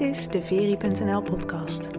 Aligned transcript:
Dit 0.00 0.08
is 0.16 0.28
de 0.28 0.42
Veri.nl 0.42 1.22
podcast. 1.22 1.90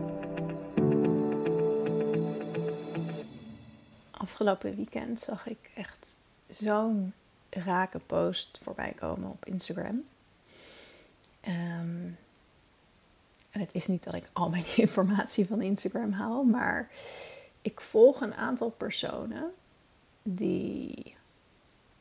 Afgelopen 4.11 4.75
weekend 4.75 5.19
zag 5.19 5.47
ik 5.47 5.71
echt 5.75 6.17
zo'n 6.49 7.13
rake 7.49 7.99
post 7.99 8.59
voorbij 8.63 8.93
komen 8.99 9.29
op 9.29 9.45
Instagram. 9.45 10.03
Ehm, 11.41 12.05
en 13.51 13.59
het 13.59 13.73
is 13.73 13.87
niet 13.87 14.03
dat 14.03 14.13
ik 14.13 14.29
al 14.33 14.49
mijn 14.49 14.65
informatie 14.85 15.47
van 15.47 15.61
Instagram 15.61 16.11
haal, 16.11 16.43
maar 16.43 16.89
ik 17.61 17.81
volg 17.81 18.21
een 18.21 18.35
aantal 18.35 18.69
personen 18.69 19.51
die 20.23 21.15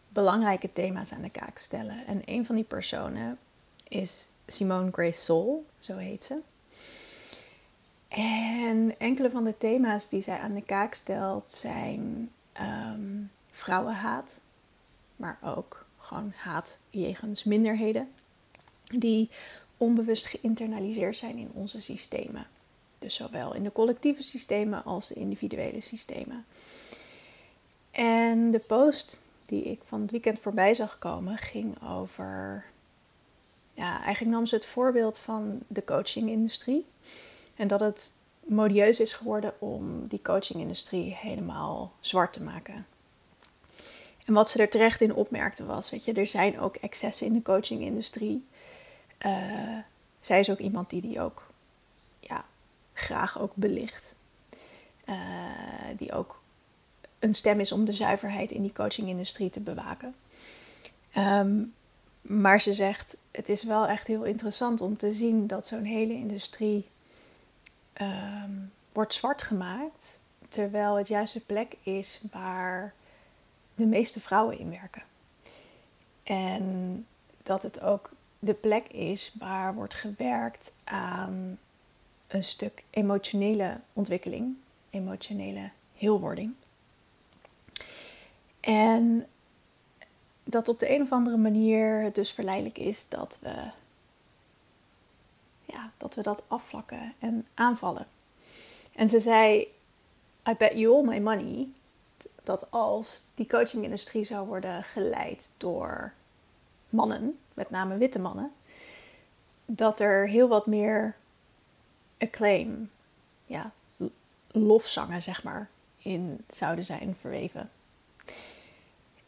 belangrijke 0.08 0.72
thema's 0.72 1.12
aan 1.12 1.22
de 1.22 1.30
kaak 1.30 1.58
stellen. 1.58 2.06
En 2.06 2.22
een 2.24 2.46
van 2.46 2.54
die 2.54 2.64
personen 2.64 3.38
is 3.88 4.28
Simone 4.52 4.90
Grace 4.92 5.20
Soul, 5.20 5.66
zo 5.78 5.96
heet 5.96 6.24
ze. 6.24 6.40
En 8.08 8.98
enkele 8.98 9.30
van 9.30 9.44
de 9.44 9.56
thema's 9.58 10.08
die 10.08 10.22
zij 10.22 10.38
aan 10.38 10.54
de 10.54 10.62
kaak 10.62 10.94
stelt 10.94 11.50
zijn 11.50 12.30
um, 12.60 13.30
vrouwenhaat, 13.50 14.40
maar 15.16 15.38
ook 15.44 15.86
gewoon 15.98 16.32
haat 16.36 16.78
jegens 16.90 17.44
minderheden, 17.44 18.08
die 18.84 19.30
onbewust 19.76 20.26
geïnternaliseerd 20.26 21.16
zijn 21.16 21.36
in 21.36 21.50
onze 21.52 21.80
systemen. 21.80 22.46
Dus 22.98 23.14
zowel 23.14 23.54
in 23.54 23.62
de 23.62 23.72
collectieve 23.72 24.22
systemen 24.22 24.84
als 24.84 25.08
de 25.08 25.14
individuele 25.14 25.80
systemen. 25.80 26.44
En 27.90 28.50
de 28.50 28.58
post 28.58 29.24
die 29.46 29.62
ik 29.62 29.80
van 29.84 30.00
het 30.00 30.10
weekend 30.10 30.40
voorbij 30.40 30.74
zag 30.74 30.98
komen 30.98 31.38
ging 31.38 31.88
over 31.88 32.64
ja, 33.80 34.02
eigenlijk 34.02 34.36
nam 34.36 34.46
ze 34.46 34.54
het 34.54 34.66
voorbeeld 34.66 35.18
van 35.18 35.58
de 35.66 35.84
coachingindustrie. 35.84 36.86
En 37.54 37.68
dat 37.68 37.80
het 37.80 38.12
modieus 38.40 39.00
is 39.00 39.12
geworden 39.12 39.54
om 39.58 40.06
die 40.08 40.22
coachingindustrie 40.22 41.14
helemaal 41.14 41.92
zwart 42.00 42.32
te 42.32 42.42
maken. 42.42 42.86
En 44.24 44.34
wat 44.34 44.50
ze 44.50 44.60
er 44.60 44.68
terecht 44.68 45.00
in 45.00 45.14
opmerkte 45.14 45.64
was, 45.64 45.90
weet 45.90 46.04
je, 46.04 46.12
er 46.12 46.26
zijn 46.26 46.60
ook 46.60 46.76
excessen 46.76 47.26
in 47.26 47.32
de 47.32 47.42
coachingindustrie. 47.42 48.46
Uh, 49.26 49.78
zij 50.20 50.40
is 50.40 50.50
ook 50.50 50.58
iemand 50.58 50.90
die 50.90 51.00
die 51.00 51.20
ook 51.20 51.46
ja, 52.20 52.44
graag 52.92 53.38
ook 53.38 53.52
belicht. 53.54 54.16
Uh, 55.06 55.16
die 55.96 56.12
ook 56.12 56.42
een 57.18 57.34
stem 57.34 57.60
is 57.60 57.72
om 57.72 57.84
de 57.84 57.92
zuiverheid 57.92 58.50
in 58.50 58.62
die 58.62 58.72
coachingindustrie 58.72 59.50
te 59.50 59.60
bewaken. 59.60 60.14
Um, 61.16 61.74
maar 62.20 62.60
ze 62.60 62.74
zegt, 62.74 63.16
het 63.30 63.48
is 63.48 63.62
wel 63.62 63.86
echt 63.86 64.06
heel 64.06 64.24
interessant 64.24 64.80
om 64.80 64.96
te 64.96 65.12
zien 65.12 65.46
dat 65.46 65.66
zo'n 65.66 65.84
hele 65.84 66.12
industrie 66.12 66.88
um, 68.00 68.72
wordt 68.92 69.14
zwart 69.14 69.42
gemaakt, 69.42 70.20
terwijl 70.48 70.94
het 70.94 71.08
juist 71.08 71.32
de 71.32 71.40
plek 71.40 71.76
is 71.82 72.20
waar 72.32 72.94
de 73.74 73.86
meeste 73.86 74.20
vrouwen 74.20 74.58
in 74.58 74.70
werken. 74.70 75.02
En 76.22 77.06
dat 77.42 77.62
het 77.62 77.80
ook 77.80 78.10
de 78.38 78.54
plek 78.54 78.88
is 78.88 79.34
waar 79.38 79.74
wordt 79.74 79.94
gewerkt 79.94 80.74
aan 80.84 81.58
een 82.26 82.44
stuk 82.44 82.84
emotionele 82.90 83.80
ontwikkeling, 83.92 84.56
emotionele 84.90 85.70
heelwording. 85.96 86.52
En 88.60 89.26
dat 90.44 90.68
op 90.68 90.78
de 90.78 90.94
een 90.94 91.02
of 91.02 91.12
andere 91.12 91.36
manier 91.36 92.02
het 92.02 92.14
dus 92.14 92.32
verleidelijk 92.32 92.78
is 92.78 93.08
dat 93.08 93.38
we, 93.40 93.70
ja, 95.64 95.90
dat 95.96 96.14
we 96.14 96.22
dat 96.22 96.44
afvlakken 96.48 97.14
en 97.18 97.46
aanvallen. 97.54 98.06
En 98.92 99.08
ze 99.08 99.20
zei, 99.20 99.68
I 100.48 100.54
bet 100.58 100.72
you 100.78 100.94
all 100.94 101.04
my 101.04 101.18
money, 101.18 101.68
dat 102.42 102.70
als 102.70 103.26
die 103.34 103.46
coachingindustrie 103.46 104.24
zou 104.24 104.46
worden 104.46 104.84
geleid 104.84 105.50
door 105.56 106.12
mannen, 106.88 107.38
met 107.54 107.70
name 107.70 107.96
witte 107.96 108.18
mannen, 108.18 108.52
dat 109.64 110.00
er 110.00 110.28
heel 110.28 110.48
wat 110.48 110.66
meer 110.66 111.16
acclaim, 112.18 112.90
ja, 113.46 113.72
lofzangen 114.50 115.22
zeg 115.22 115.42
maar, 115.42 115.68
in 115.98 116.44
zouden 116.48 116.84
zijn 116.84 117.16
verweven. 117.16 117.70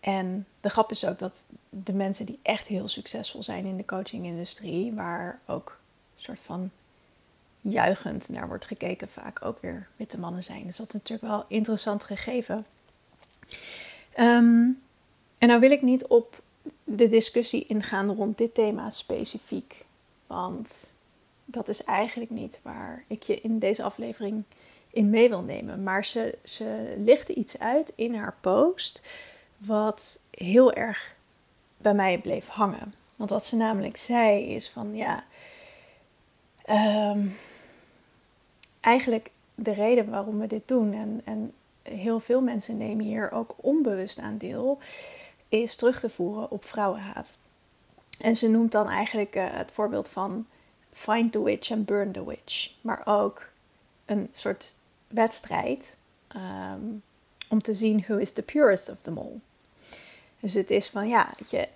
En 0.03 0.47
de 0.61 0.69
grap 0.69 0.91
is 0.91 1.07
ook 1.07 1.19
dat 1.19 1.47
de 1.69 1.93
mensen 1.93 2.27
die 2.27 2.39
echt 2.43 2.67
heel 2.67 2.89
succesvol 2.89 3.43
zijn 3.43 3.65
in 3.65 3.77
de 3.77 3.85
coachingindustrie, 3.85 4.93
waar 4.93 5.41
ook 5.47 5.79
een 6.15 6.23
soort 6.23 6.41
van 6.41 6.71
juichend 7.61 8.29
naar 8.29 8.49
wordt 8.49 8.65
gekeken, 8.65 9.09
vaak 9.09 9.45
ook 9.45 9.61
weer 9.61 9.89
witte 9.97 10.21
mannen 10.21 10.43
zijn. 10.43 10.67
Dus 10.67 10.77
dat 10.77 10.87
is 10.87 10.93
natuurlijk 10.93 11.29
wel 11.29 11.45
interessant 11.49 12.05
gegeven. 12.05 12.67
Um, 14.19 14.83
en 15.39 15.49
nou 15.49 15.61
wil 15.61 15.71
ik 15.71 15.83
niet 15.83 16.07
op 16.07 16.43
de 16.85 17.09
discussie 17.09 17.67
ingaan 17.67 18.15
rond 18.15 18.39
dit 18.39 18.55
thema 18.55 18.91
specifiek, 18.91 19.85
want 20.27 20.93
dat 21.45 21.69
is 21.69 21.85
eigenlijk 21.85 22.31
niet 22.31 22.61
waar 22.63 23.05
ik 23.07 23.23
je 23.23 23.41
in 23.41 23.59
deze 23.59 23.83
aflevering 23.83 24.43
in 24.91 25.11
mee 25.11 25.29
wil 25.29 25.43
nemen. 25.43 25.83
Maar 25.83 26.05
ze, 26.05 26.39
ze 26.45 26.95
lichtte 26.99 27.35
iets 27.35 27.59
uit 27.59 27.93
in 27.95 28.15
haar 28.15 28.37
post 28.41 29.03
wat 29.67 30.21
heel 30.31 30.73
erg 30.73 31.15
bij 31.77 31.95
mij 31.95 32.19
bleef 32.19 32.49
hangen. 32.49 32.95
Want 33.17 33.31
wat 33.31 33.45
ze 33.45 33.57
namelijk 33.57 33.97
zei 33.97 34.45
is 34.45 34.71
van 34.71 34.95
ja, 34.95 35.25
um, 37.11 37.37
eigenlijk 38.81 39.31
de 39.55 39.73
reden 39.73 40.11
waarom 40.11 40.39
we 40.39 40.47
dit 40.47 40.69
doen 40.69 40.93
en, 40.93 41.21
en 41.25 41.53
heel 41.83 42.21
veel 42.21 42.41
mensen 42.41 42.77
nemen 42.77 43.05
hier 43.05 43.31
ook 43.33 43.55
onbewust 43.57 44.19
aan 44.19 44.39
deel, 44.39 44.79
is 45.49 45.77
terug 45.77 46.01
te 46.01 46.11
voeren 46.11 46.51
op 46.51 46.65
vrouwenhaat. 46.65 47.39
En 48.21 48.37
ze 48.37 48.49
noemt 48.49 48.73
dan 48.73 48.89
eigenlijk 48.89 49.37
uh, 49.37 49.45
het 49.51 49.73
voorbeeld 49.73 50.09
van 50.09 50.47
find 50.93 51.33
the 51.33 51.43
witch 51.43 51.71
and 51.71 51.87
burn 51.87 52.13
the 52.13 52.27
witch. 52.27 52.71
Maar 52.81 53.03
ook 53.05 53.51
een 54.05 54.29
soort 54.33 54.75
wedstrijd 55.09 55.97
um, 56.37 57.03
om 57.49 57.63
te 57.63 57.75
zien 57.75 58.01
who 58.01 58.17
is 58.17 58.33
the 58.33 58.43
purest 58.43 58.91
of 58.91 59.01
them 59.01 59.19
all. 59.19 59.41
Dus 60.43 60.55
het 60.55 60.71
is 60.71 60.89
van 60.89 61.09
ja, 61.09 61.31
weet 61.39 61.51
je, 61.51 61.69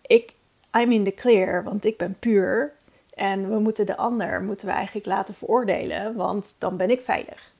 ik, 0.00 0.34
I'm 0.72 0.92
in 0.92 1.04
the 1.04 1.14
clear, 1.14 1.64
want 1.64 1.84
ik 1.84 1.96
ben 1.96 2.16
puur. 2.18 2.72
En 3.14 3.50
we 3.50 3.58
moeten 3.58 3.86
de 3.86 3.96
ander 3.96 4.42
moeten 4.42 4.66
we 4.66 4.72
eigenlijk 4.72 5.06
laten 5.06 5.34
veroordelen, 5.34 6.14
want 6.14 6.54
dan 6.58 6.76
ben 6.76 6.90
ik 6.90 7.00
veilig. 7.00 7.52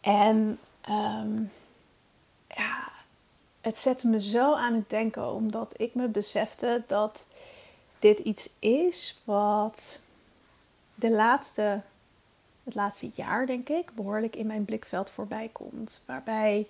En 0.00 0.58
um, 0.88 1.52
ja, 2.48 2.92
het 3.60 3.78
zette 3.78 4.08
me 4.08 4.20
zo 4.20 4.54
aan 4.54 4.74
het 4.74 4.90
denken, 4.90 5.32
omdat 5.32 5.74
ik 5.76 5.94
me 5.94 6.08
besefte 6.08 6.82
dat 6.86 7.26
dit 7.98 8.18
iets 8.18 8.52
is 8.58 9.20
wat 9.24 10.02
de 10.94 11.10
laatste, 11.10 11.80
het 12.64 12.74
laatste 12.74 13.10
jaar, 13.14 13.46
denk 13.46 13.68
ik, 13.68 13.94
behoorlijk 13.94 14.36
in 14.36 14.46
mijn 14.46 14.64
blikveld 14.64 15.10
voorbij 15.10 15.48
komt. 15.52 16.02
Waarbij 16.06 16.66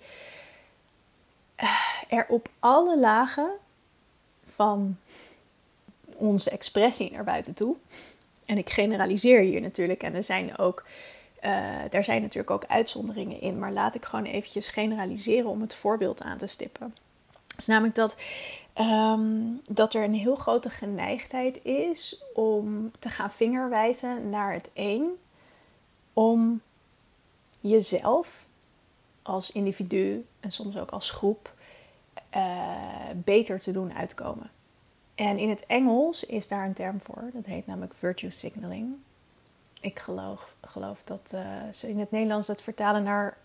er 2.09 2.25
op 2.29 2.49
alle 2.59 2.99
lagen 2.99 3.49
van 4.45 4.97
onze 6.05 6.49
expressie 6.49 7.11
naar 7.11 7.23
buiten 7.23 7.53
toe. 7.53 7.75
En 8.45 8.57
ik 8.57 8.69
generaliseer 8.69 9.41
hier 9.41 9.61
natuurlijk. 9.61 10.03
En 10.03 10.13
er 10.13 10.23
zijn 10.23 10.57
ook, 10.57 10.83
uh, 11.43 11.51
daar 11.89 12.03
zijn 12.03 12.21
natuurlijk 12.21 12.51
ook 12.51 12.65
uitzonderingen 12.65 13.41
in. 13.41 13.59
Maar 13.59 13.71
laat 13.71 13.95
ik 13.95 14.05
gewoon 14.05 14.25
eventjes 14.25 14.67
generaliseren 14.67 15.49
om 15.49 15.61
het 15.61 15.75
voorbeeld 15.75 16.21
aan 16.21 16.37
te 16.37 16.47
stippen. 16.47 16.95
Het 17.47 17.57
is 17.57 17.65
namelijk 17.67 17.95
dat, 17.95 18.17
ehm, 18.73 19.31
dat 19.69 19.93
er 19.93 20.03
een 20.03 20.13
heel 20.13 20.35
grote 20.35 20.69
geneigdheid 20.69 21.65
is 21.65 22.23
om 22.33 22.91
te 22.99 23.09
gaan 23.09 23.31
vingerwijzen 23.31 24.29
naar 24.29 24.53
het 24.53 24.69
een. 24.73 25.09
Om 26.13 26.61
jezelf 27.59 28.45
als 29.21 29.51
individu 29.51 30.25
en 30.47 30.53
soms 30.53 30.77
ook 30.77 30.91
als 30.91 31.09
groep 31.09 31.53
uh, 32.35 32.71
beter 33.15 33.59
te 33.59 33.71
doen 33.71 33.93
uitkomen. 33.93 34.49
En 35.15 35.37
in 35.37 35.49
het 35.49 35.65
Engels 35.65 36.25
is 36.25 36.47
daar 36.47 36.65
een 36.65 36.73
term 36.73 37.01
voor, 37.01 37.23
dat 37.33 37.45
heet 37.45 37.67
namelijk 37.67 37.93
virtue 37.93 38.31
signaling. 38.31 38.95
Ik 39.81 39.99
geloof, 39.99 40.55
geloof 40.61 41.01
dat 41.03 41.31
uh, 41.33 41.41
ze 41.73 41.89
in 41.89 41.99
het 41.99 42.11
Nederlands 42.11 42.47
dat 42.47 42.61
vertalen 42.61 43.03
naar 43.03 43.37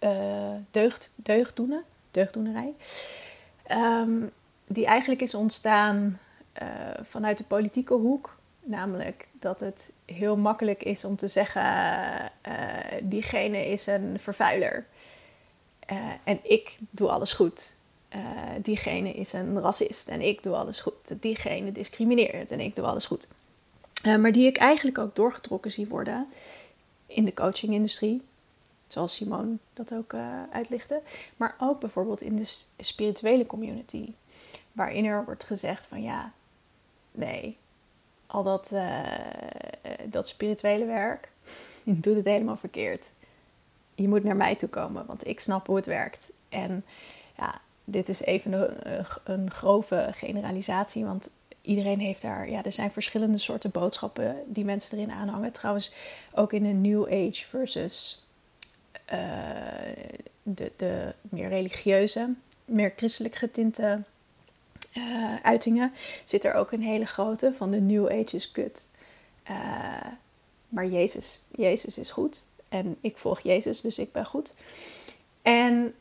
uh, 0.00 0.54
deugd, 0.70 1.12
deugddoenen, 1.16 1.84
deugddoenerij. 2.10 2.74
Um, 3.70 4.32
die 4.66 4.86
eigenlijk 4.86 5.22
is 5.22 5.34
ontstaan 5.34 6.18
vanuit 7.02 7.38
de 7.38 7.44
politieke 7.44 7.94
hoek. 7.94 8.36
Namelijk 8.60 9.28
dat 9.32 9.60
het 9.60 9.92
heel 10.04 10.36
makkelijk 10.36 10.82
is 10.82 11.04
om 11.04 11.16
te 11.16 11.28
zeggen: 11.28 12.32
diegene 13.02 13.66
is 13.66 13.86
een 13.86 14.20
vervuiler. 14.20 14.86
Uh, 15.92 16.12
en 16.24 16.38
ik 16.42 16.78
doe 16.90 17.10
alles 17.10 17.32
goed. 17.32 17.76
Uh, 18.14 18.20
diegene 18.62 19.12
is 19.12 19.32
een 19.32 19.60
racist 19.60 20.08
en 20.08 20.20
ik 20.20 20.42
doe 20.42 20.56
alles 20.56 20.80
goed. 20.80 21.22
Diegene 21.22 21.72
discrimineert 21.72 22.50
en 22.50 22.60
ik 22.60 22.74
doe 22.74 22.84
alles 22.84 23.04
goed. 23.04 23.28
Uh, 24.04 24.16
maar 24.16 24.32
die 24.32 24.46
ik 24.46 24.56
eigenlijk 24.56 24.98
ook 24.98 25.14
doorgetrokken 25.14 25.70
zie 25.70 25.86
worden 25.86 26.28
in 27.06 27.24
de 27.24 27.34
coachingindustrie. 27.34 28.22
Zoals 28.86 29.14
Simone 29.14 29.56
dat 29.72 29.94
ook 29.94 30.14
uitlichtte. 30.50 31.02
Maar 31.36 31.56
ook 31.58 31.80
bijvoorbeeld 31.80 32.20
in 32.20 32.36
de 32.36 32.54
spirituele 32.78 33.46
community. 33.46 34.12
Waarin 34.72 35.04
er 35.04 35.24
wordt 35.24 35.44
gezegd 35.44 35.86
van 35.86 36.02
ja, 36.02 36.32
nee, 37.12 37.56
al 38.26 38.42
dat, 38.42 38.72
dat 40.04 40.28
spirituele 40.28 40.84
werk, 40.84 41.30
doet 41.84 42.16
het 42.16 42.24
helemaal 42.24 42.56
verkeerd. 42.56 43.10
Je 43.96 44.08
moet 44.08 44.24
naar 44.24 44.36
mij 44.36 44.56
toe 44.56 44.68
komen, 44.68 45.06
want 45.06 45.26
ik 45.26 45.40
snap 45.40 45.66
hoe 45.66 45.76
het 45.76 45.86
werkt. 45.86 46.32
En 46.48 46.84
ja, 47.36 47.60
dit 47.84 48.08
is 48.08 48.20
even 48.20 48.52
een, 48.52 49.04
een 49.24 49.50
grove 49.50 50.08
generalisatie, 50.12 51.04
want 51.04 51.30
iedereen 51.62 52.00
heeft 52.00 52.22
daar, 52.22 52.50
ja, 52.50 52.64
er 52.64 52.72
zijn 52.72 52.90
verschillende 52.90 53.38
soorten 53.38 53.70
boodschappen 53.70 54.36
die 54.46 54.64
mensen 54.64 54.98
erin 54.98 55.12
aanhangen. 55.12 55.52
Trouwens, 55.52 55.92
ook 56.34 56.52
in 56.52 56.62
de 56.62 56.88
New 56.88 57.04
Age 57.04 57.46
versus 57.46 58.24
uh, 59.12 59.18
de, 60.42 60.72
de 60.76 61.14
meer 61.22 61.48
religieuze, 61.48 62.34
meer 62.64 62.92
christelijk 62.96 63.34
getinte 63.34 64.02
uh, 64.96 65.34
uitingen, 65.42 65.92
zit 66.24 66.44
er 66.44 66.54
ook 66.54 66.72
een 66.72 66.82
hele 66.82 67.06
grote 67.06 67.52
van 67.56 67.70
de 67.70 67.80
New 67.80 68.06
Age 68.06 68.36
is 68.36 68.50
kut. 68.50 68.86
Maar 70.68 70.86
Jezus, 70.86 71.42
Jezus 71.54 71.98
is 71.98 72.10
goed. 72.10 72.44
En 72.68 72.96
ik 73.00 73.18
volg 73.18 73.40
Jezus, 73.40 73.80
dus 73.80 73.98
ik 73.98 74.12
ben 74.12 74.26
goed. 74.26 74.54
En 75.42 75.94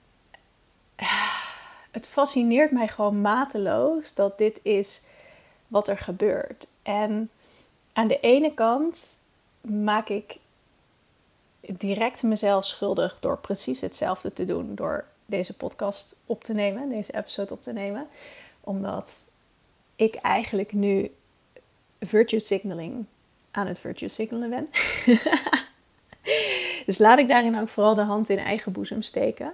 het 1.91 2.07
fascineert 2.07 2.71
mij 2.71 2.87
gewoon 2.87 3.21
mateloos 3.21 4.13
dat 4.13 4.37
dit 4.37 4.59
is 4.63 5.03
wat 5.67 5.87
er 5.87 5.97
gebeurt. 5.97 6.67
En 6.81 7.29
aan 7.93 8.07
de 8.07 8.19
ene 8.19 8.53
kant 8.53 9.19
maak 9.61 10.09
ik 10.09 10.37
direct 11.59 12.23
mezelf 12.23 12.65
schuldig 12.65 13.19
door 13.19 13.37
precies 13.37 13.81
hetzelfde 13.81 14.33
te 14.33 14.45
doen. 14.45 14.75
Door 14.75 15.05
deze 15.25 15.57
podcast 15.57 16.19
op 16.25 16.43
te 16.43 16.53
nemen, 16.53 16.89
deze 16.89 17.17
episode 17.17 17.53
op 17.53 17.61
te 17.61 17.73
nemen. 17.73 18.07
Omdat 18.61 19.29
ik 19.95 20.15
eigenlijk 20.15 20.73
nu 20.73 21.11
virtue 21.99 22.39
signaling 22.39 23.05
aan 23.51 23.67
het 23.67 23.79
virtue 23.79 24.09
signalen 24.09 24.49
ben. 24.49 24.69
dus 26.85 26.97
laat 26.97 27.19
ik 27.19 27.27
daarin 27.27 27.59
ook 27.59 27.69
vooral 27.69 27.95
de 27.95 28.01
hand 28.01 28.29
in 28.29 28.39
eigen 28.39 28.71
boezem 28.71 29.01
steken. 29.01 29.53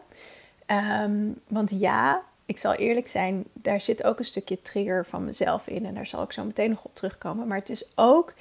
Ehm, 0.66 1.30
want 1.48 1.72
ja, 1.80 2.22
ik 2.46 2.58
zal 2.58 2.74
eerlijk 2.74 3.08
zijn, 3.08 3.44
daar 3.54 3.82
zit 3.82 4.04
ook 4.04 4.20
een 4.20 4.26
stukje 4.26 4.62
trigger 4.62 5.06
van 5.06 5.26
mezelf 5.26 5.68
in. 5.68 5.86
En 5.86 5.94
daar 5.94 6.08
zal 6.08 6.24
ik 6.24 6.32
zo 6.32 6.44
meteen 6.44 6.70
nog 6.70 6.84
op 6.84 6.96
terugkomen. 6.96 7.48
Maar 7.48 7.58
het 7.58 7.70
is 7.70 7.86
ook 7.96 8.34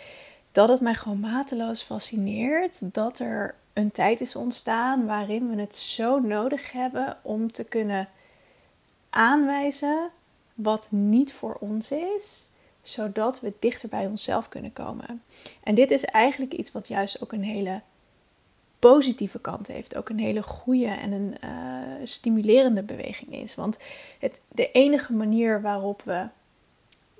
dat 0.52 0.68
het 0.68 0.80
mij 0.80 0.94
gewoon 0.94 1.20
mateloos 1.20 1.82
fascineert 1.82 2.94
dat 2.94 3.18
er 3.18 3.54
een 3.72 3.90
tijd 3.90 4.20
is 4.20 4.36
ontstaan 4.36 5.06
waarin 5.06 5.54
we 5.54 5.60
het 5.60 5.74
zo 5.74 6.18
nodig 6.18 6.72
hebben 6.72 7.16
om 7.22 7.52
te 7.52 7.64
kunnen 7.64 8.08
aanwijzen 9.10 10.10
wat 10.54 10.88
niet 10.90 11.32
voor 11.32 11.56
ons 11.60 11.90
is, 11.90 12.48
zodat 12.82 13.40
we 13.40 13.52
dichter 13.58 13.88
bij 13.88 14.06
onszelf 14.06 14.48
kunnen 14.48 14.72
komen. 14.72 15.22
En 15.62 15.74
dit 15.74 15.90
is 15.90 16.04
eigenlijk 16.04 16.52
iets 16.52 16.72
wat 16.72 16.88
juist 16.88 17.22
ook 17.22 17.32
een 17.32 17.44
hele 17.44 17.80
positieve 18.80 19.40
kant 19.40 19.66
heeft. 19.66 19.96
Ook 19.96 20.08
een 20.08 20.18
hele 20.18 20.42
goede 20.42 20.86
en 20.86 21.12
een 21.12 21.34
uh, 21.44 22.06
stimulerende 22.06 22.82
beweging 22.82 23.34
is. 23.34 23.54
Want 23.54 23.78
het, 24.18 24.40
de 24.48 24.72
enige 24.72 25.12
manier 25.12 25.62
waarop 25.62 26.02
we 26.02 26.26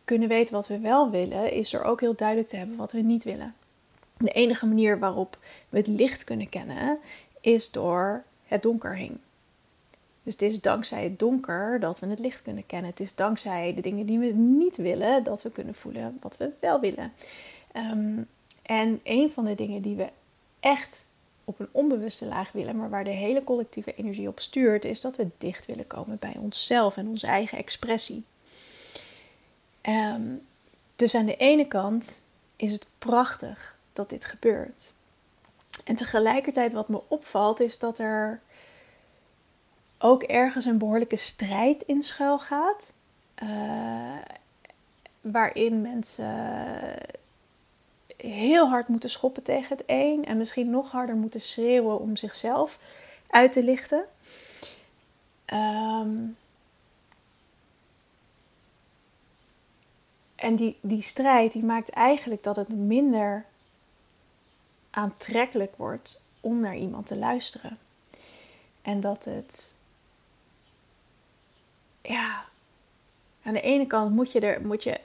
kunnen 0.04 0.28
weten 0.28 0.54
wat 0.54 0.66
we 0.66 0.78
wel 0.78 1.10
willen, 1.10 1.52
is 1.52 1.72
er 1.72 1.84
ook 1.84 2.00
heel 2.00 2.14
duidelijk 2.14 2.48
te 2.48 2.56
hebben 2.56 2.76
wat 2.76 2.92
we 2.92 3.00
niet 3.00 3.24
willen. 3.24 3.54
De 4.16 4.30
enige 4.30 4.66
manier 4.66 4.98
waarop 4.98 5.38
we 5.68 5.76
het 5.76 5.86
licht 5.86 6.24
kunnen 6.24 6.48
kennen, 6.48 6.98
is 7.40 7.70
door 7.70 8.22
het 8.46 8.62
donker 8.62 8.96
heen. 8.96 9.20
Dus 10.22 10.32
het 10.32 10.42
is 10.42 10.60
dankzij 10.60 11.02
het 11.02 11.18
donker 11.18 11.80
dat 11.80 11.98
we 11.98 12.06
het 12.06 12.18
licht 12.18 12.42
kunnen 12.42 12.66
kennen. 12.66 12.90
Het 12.90 13.00
is 13.00 13.14
dankzij 13.14 13.74
de 13.74 13.80
dingen 13.80 14.06
die 14.06 14.18
we 14.18 14.32
niet 14.32 14.76
willen 14.76 15.24
dat 15.24 15.42
we 15.42 15.50
kunnen 15.50 15.74
voelen 15.74 16.18
wat 16.20 16.36
we 16.36 16.50
wel 16.60 16.80
willen. 16.80 17.12
Um, 17.76 18.26
en 18.62 19.00
een 19.02 19.32
van 19.32 19.44
de 19.44 19.54
dingen 19.54 19.82
die 19.82 19.96
we 19.96 20.08
echt 20.60 21.09
op 21.50 21.60
een 21.60 21.68
onbewuste 21.72 22.26
laag 22.26 22.52
willen, 22.52 22.76
maar 22.76 22.90
waar 22.90 23.04
de 23.04 23.10
hele 23.10 23.44
collectieve 23.44 23.94
energie 23.94 24.28
op 24.28 24.40
stuurt, 24.40 24.84
is 24.84 25.00
dat 25.00 25.16
we 25.16 25.28
dicht 25.38 25.66
willen 25.66 25.86
komen 25.86 26.16
bij 26.20 26.34
onszelf 26.38 26.96
en 26.96 27.08
onze 27.08 27.26
eigen 27.26 27.58
expressie. 27.58 28.24
Um, 29.82 30.40
dus 30.96 31.14
aan 31.14 31.26
de 31.26 31.36
ene 31.36 31.68
kant 31.68 32.20
is 32.56 32.72
het 32.72 32.86
prachtig 32.98 33.76
dat 33.92 34.10
dit 34.10 34.24
gebeurt. 34.24 34.92
En 35.84 35.96
tegelijkertijd 35.96 36.72
wat 36.72 36.88
me 36.88 37.02
opvalt 37.08 37.60
is 37.60 37.78
dat 37.78 37.98
er 37.98 38.40
ook 39.98 40.22
ergens 40.22 40.64
een 40.64 40.78
behoorlijke 40.78 41.16
strijd 41.16 41.82
in 41.82 42.02
schuil 42.02 42.38
gaat. 42.38 42.94
Uh, 43.42 44.16
waarin 45.20 45.80
mensen 45.80 46.96
heel 48.22 48.68
hard 48.68 48.88
moeten 48.88 49.10
schoppen 49.10 49.42
tegen 49.42 49.76
het 49.76 49.84
een 49.86 50.24
en 50.24 50.36
misschien 50.36 50.70
nog 50.70 50.90
harder 50.90 51.16
moeten 51.16 51.40
schreeuwen 51.40 52.00
om 52.00 52.16
zichzelf 52.16 52.78
uit 53.28 53.52
te 53.52 53.62
lichten. 53.62 54.04
Um, 55.46 56.36
en 60.34 60.56
die, 60.56 60.78
die 60.80 61.02
strijd 61.02 61.52
die 61.52 61.64
maakt 61.64 61.88
eigenlijk 61.88 62.42
dat 62.42 62.56
het 62.56 62.68
minder 62.68 63.44
aantrekkelijk 64.90 65.76
wordt 65.76 66.22
om 66.40 66.60
naar 66.60 66.76
iemand 66.76 67.06
te 67.06 67.16
luisteren. 67.16 67.78
En 68.82 69.00
dat 69.00 69.24
het, 69.24 69.76
ja, 72.02 72.44
aan 73.42 73.54
de 73.54 73.60
ene 73.60 73.86
kant 73.86 74.14
moet 74.14 74.32
je 74.32 74.40
er, 74.40 74.66
moet 74.66 74.82
je, 74.82 75.00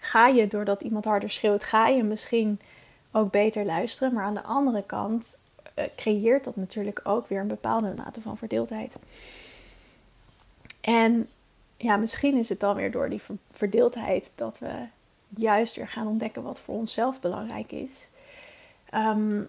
ga 0.00 0.26
je 0.26 0.46
doordat 0.46 0.82
iemand 0.82 1.04
harder 1.04 1.30
schreeuwt, 1.30 1.64
ga 1.64 1.88
je 1.88 2.02
misschien 2.02 2.60
ook 3.12 3.30
beter 3.30 3.64
luisteren. 3.64 4.14
Maar 4.14 4.24
aan 4.24 4.34
de 4.34 4.42
andere 4.42 4.82
kant 4.82 5.38
uh, 5.78 5.84
creëert 5.96 6.44
dat 6.44 6.56
natuurlijk 6.56 7.00
ook 7.02 7.28
weer 7.28 7.40
een 7.40 7.46
bepaalde 7.46 7.94
mate 7.96 8.20
van 8.20 8.36
verdeeldheid. 8.36 8.96
En 10.80 11.28
ja, 11.76 11.96
misschien 11.96 12.36
is 12.36 12.48
het 12.48 12.60
dan 12.60 12.76
weer 12.76 12.90
door 12.90 13.08
die 13.08 13.22
verdeeldheid 13.52 14.30
dat 14.34 14.58
we 14.58 14.72
juist 15.28 15.76
weer 15.76 15.88
gaan 15.88 16.06
ontdekken 16.06 16.42
wat 16.42 16.60
voor 16.60 16.74
onszelf 16.74 17.20
belangrijk 17.20 17.72
is. 17.72 18.08
Um, 18.94 19.48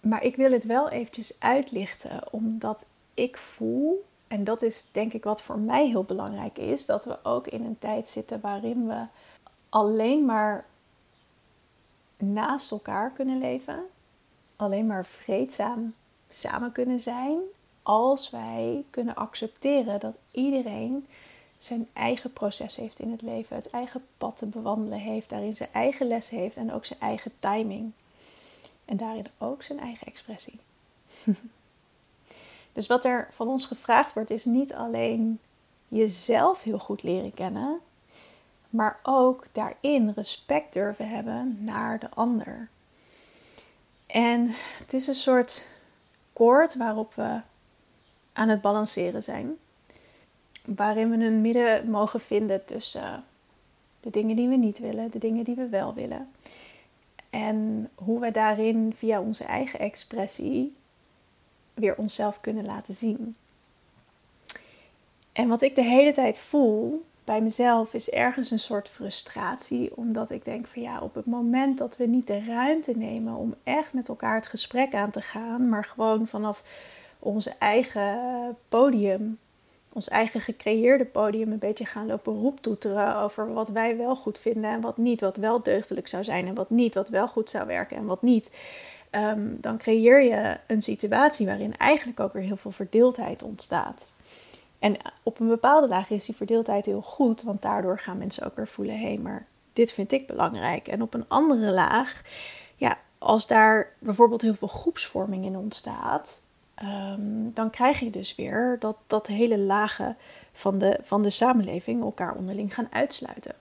maar 0.00 0.22
ik 0.22 0.36
wil 0.36 0.52
het 0.52 0.64
wel 0.64 0.90
eventjes 0.90 1.36
uitlichten, 1.38 2.32
omdat 2.32 2.86
ik 3.14 3.36
voel, 3.36 4.04
en 4.28 4.44
dat 4.44 4.62
is 4.62 4.88
denk 4.92 5.12
ik 5.12 5.24
wat 5.24 5.42
voor 5.42 5.58
mij 5.58 5.86
heel 5.86 6.04
belangrijk 6.04 6.58
is, 6.58 6.86
dat 6.86 7.04
we 7.04 7.24
ook 7.24 7.46
in 7.46 7.64
een 7.64 7.78
tijd 7.78 8.08
zitten 8.08 8.40
waarin 8.40 8.86
we 8.86 9.04
alleen 9.68 10.24
maar 10.24 10.66
naast 12.16 12.70
elkaar 12.70 13.10
kunnen 13.10 13.38
leven, 13.38 13.82
alleen 14.56 14.86
maar 14.86 15.06
vreedzaam 15.06 15.94
samen 16.28 16.72
kunnen 16.72 17.00
zijn, 17.00 17.38
als 17.82 18.30
wij 18.30 18.84
kunnen 18.90 19.14
accepteren 19.14 20.00
dat 20.00 20.14
iedereen 20.30 21.06
zijn 21.58 21.88
eigen 21.92 22.32
proces 22.32 22.76
heeft 22.76 23.00
in 23.00 23.10
het 23.10 23.22
leven, 23.22 23.56
het 23.56 23.70
eigen 23.70 24.06
pad 24.18 24.36
te 24.36 24.46
bewandelen 24.46 24.98
heeft, 24.98 25.28
daarin 25.28 25.54
zijn 25.54 25.72
eigen 25.72 26.06
les 26.06 26.28
heeft 26.28 26.56
en 26.56 26.72
ook 26.72 26.84
zijn 26.84 27.00
eigen 27.00 27.32
timing. 27.38 27.92
En 28.84 28.96
daarin 28.96 29.26
ook 29.38 29.62
zijn 29.62 29.80
eigen 29.80 30.06
expressie. 30.06 30.60
dus 32.78 32.86
wat 32.86 33.04
er 33.04 33.28
van 33.30 33.48
ons 33.48 33.64
gevraagd 33.64 34.12
wordt, 34.12 34.30
is 34.30 34.44
niet 34.44 34.74
alleen 34.74 35.40
jezelf 35.88 36.62
heel 36.62 36.78
goed 36.78 37.02
leren 37.02 37.34
kennen, 37.34 37.78
maar 38.70 39.00
ook 39.02 39.46
daarin 39.52 40.10
respect 40.10 40.72
durven 40.72 41.08
hebben 41.08 41.58
naar 41.60 41.98
de 41.98 42.10
ander. 42.10 42.68
En 44.06 44.50
het 44.78 44.92
is 44.92 45.06
een 45.06 45.14
soort 45.14 45.68
koord 46.32 46.76
waarop 46.76 47.14
we 47.14 47.40
aan 48.32 48.48
het 48.48 48.60
balanceren 48.60 49.22
zijn 49.22 49.56
waarin 50.64 51.10
we 51.10 51.24
een 51.24 51.40
midden 51.40 51.90
mogen 51.90 52.20
vinden 52.20 52.64
tussen 52.64 53.24
de 54.00 54.10
dingen 54.10 54.36
die 54.36 54.48
we 54.48 54.56
niet 54.56 54.78
willen, 54.78 55.10
de 55.10 55.18
dingen 55.18 55.44
die 55.44 55.54
we 55.54 55.68
wel 55.68 55.94
willen. 55.94 56.30
En 57.30 57.88
hoe 57.94 58.20
we 58.20 58.30
daarin 58.30 58.92
via 58.96 59.20
onze 59.20 59.44
eigen 59.44 59.78
expressie 59.78 60.76
weer 61.78 61.96
onszelf 61.96 62.40
kunnen 62.40 62.64
laten 62.64 62.94
zien. 62.94 63.36
En 65.32 65.48
wat 65.48 65.62
ik 65.62 65.74
de 65.74 65.82
hele 65.82 66.12
tijd 66.12 66.38
voel 66.38 67.04
bij 67.24 67.40
mezelf 67.40 67.94
is 67.94 68.10
ergens 68.10 68.50
een 68.50 68.58
soort 68.58 68.88
frustratie, 68.88 69.96
omdat 69.96 70.30
ik 70.30 70.44
denk 70.44 70.66
van 70.66 70.82
ja, 70.82 71.00
op 71.00 71.14
het 71.14 71.26
moment 71.26 71.78
dat 71.78 71.96
we 71.96 72.06
niet 72.06 72.26
de 72.26 72.44
ruimte 72.44 72.96
nemen 72.96 73.34
om 73.34 73.54
echt 73.62 73.92
met 73.92 74.08
elkaar 74.08 74.34
het 74.34 74.46
gesprek 74.46 74.94
aan 74.94 75.10
te 75.10 75.22
gaan, 75.22 75.68
maar 75.68 75.84
gewoon 75.84 76.26
vanaf 76.26 76.62
onze 77.18 77.54
eigen 77.58 78.18
podium 78.68 79.38
ons 79.92 80.08
eigen 80.08 80.40
gecreëerde 80.40 81.04
podium 81.04 81.52
een 81.52 81.58
beetje 81.58 81.84
gaan 81.84 82.06
lopen 82.06 82.32
roeptoeteren 82.32 83.16
over 83.16 83.52
wat 83.52 83.68
wij 83.68 83.96
wel 83.96 84.16
goed 84.16 84.38
vinden 84.38 84.70
en 84.70 84.80
wat 84.80 84.96
niet, 84.96 85.20
wat 85.20 85.36
wel 85.36 85.62
deugdelijk 85.62 86.08
zou 86.08 86.24
zijn 86.24 86.46
en 86.46 86.54
wat 86.54 86.70
niet, 86.70 86.94
wat 86.94 87.08
wel 87.08 87.28
goed 87.28 87.50
zou 87.50 87.66
werken 87.66 87.96
en 87.96 88.06
wat 88.06 88.22
niet, 88.22 88.50
ehm, 89.10 89.46
dan 89.60 89.78
creëer 89.78 90.22
je 90.22 90.56
een 90.66 90.82
situatie 90.82 91.46
waarin 91.46 91.76
eigenlijk 91.76 92.20
ook 92.20 92.32
weer 92.32 92.42
heel 92.42 92.56
veel 92.56 92.70
verdeeldheid 92.70 93.42
ontstaat. 93.42 94.10
En 94.78 94.96
op 95.22 95.40
een 95.40 95.48
bepaalde 95.48 95.88
laag 95.88 96.10
is 96.10 96.24
die 96.24 96.36
verdeeldheid 96.36 96.86
heel 96.86 97.02
goed, 97.02 97.42
want 97.42 97.62
daardoor 97.62 97.98
gaan 97.98 98.18
mensen 98.18 98.46
ook 98.46 98.56
weer 98.56 98.68
voelen: 98.68 98.98
hé, 98.98 99.06
hey, 99.06 99.18
maar 99.18 99.46
dit 99.72 99.92
vind 99.92 100.12
ik 100.12 100.26
belangrijk. 100.26 100.88
En 100.88 101.02
op 101.02 101.14
een 101.14 101.24
andere 101.28 101.72
laag, 101.72 102.22
ja, 102.76 102.98
als 103.18 103.46
daar 103.46 103.92
bijvoorbeeld 103.98 104.42
heel 104.42 104.54
veel 104.54 104.68
groepsvorming 104.68 105.44
in 105.44 105.56
ontstaat, 105.56 106.40
ehm, 106.74 107.50
dan 107.54 107.70
krijg 107.70 108.00
je 108.00 108.10
dus 108.10 108.34
weer 108.34 108.76
dat, 108.80 108.96
dat 109.06 109.26
hele 109.26 109.58
lagen 109.58 110.16
van 110.52 110.78
de, 110.78 110.98
van 111.02 111.22
de 111.22 111.30
samenleving 111.30 112.02
elkaar 112.02 112.34
onderling 112.34 112.74
gaan 112.74 112.88
uitsluiten. 112.90 113.54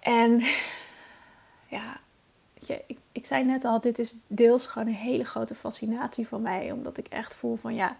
En 0.00 0.42
ja, 1.68 2.00
ik, 2.68 2.98
ik 3.12 3.26
zei 3.26 3.44
net 3.44 3.64
al, 3.64 3.80
dit 3.80 3.98
is 3.98 4.14
deels 4.26 4.66
gewoon 4.66 4.88
een 4.88 4.94
hele 4.94 5.24
grote 5.24 5.54
fascinatie 5.54 6.28
van 6.28 6.42
mij, 6.42 6.72
omdat 6.72 6.98
ik 6.98 7.06
echt 7.08 7.34
voel 7.34 7.56
van 7.56 7.74
ja, 7.74 7.96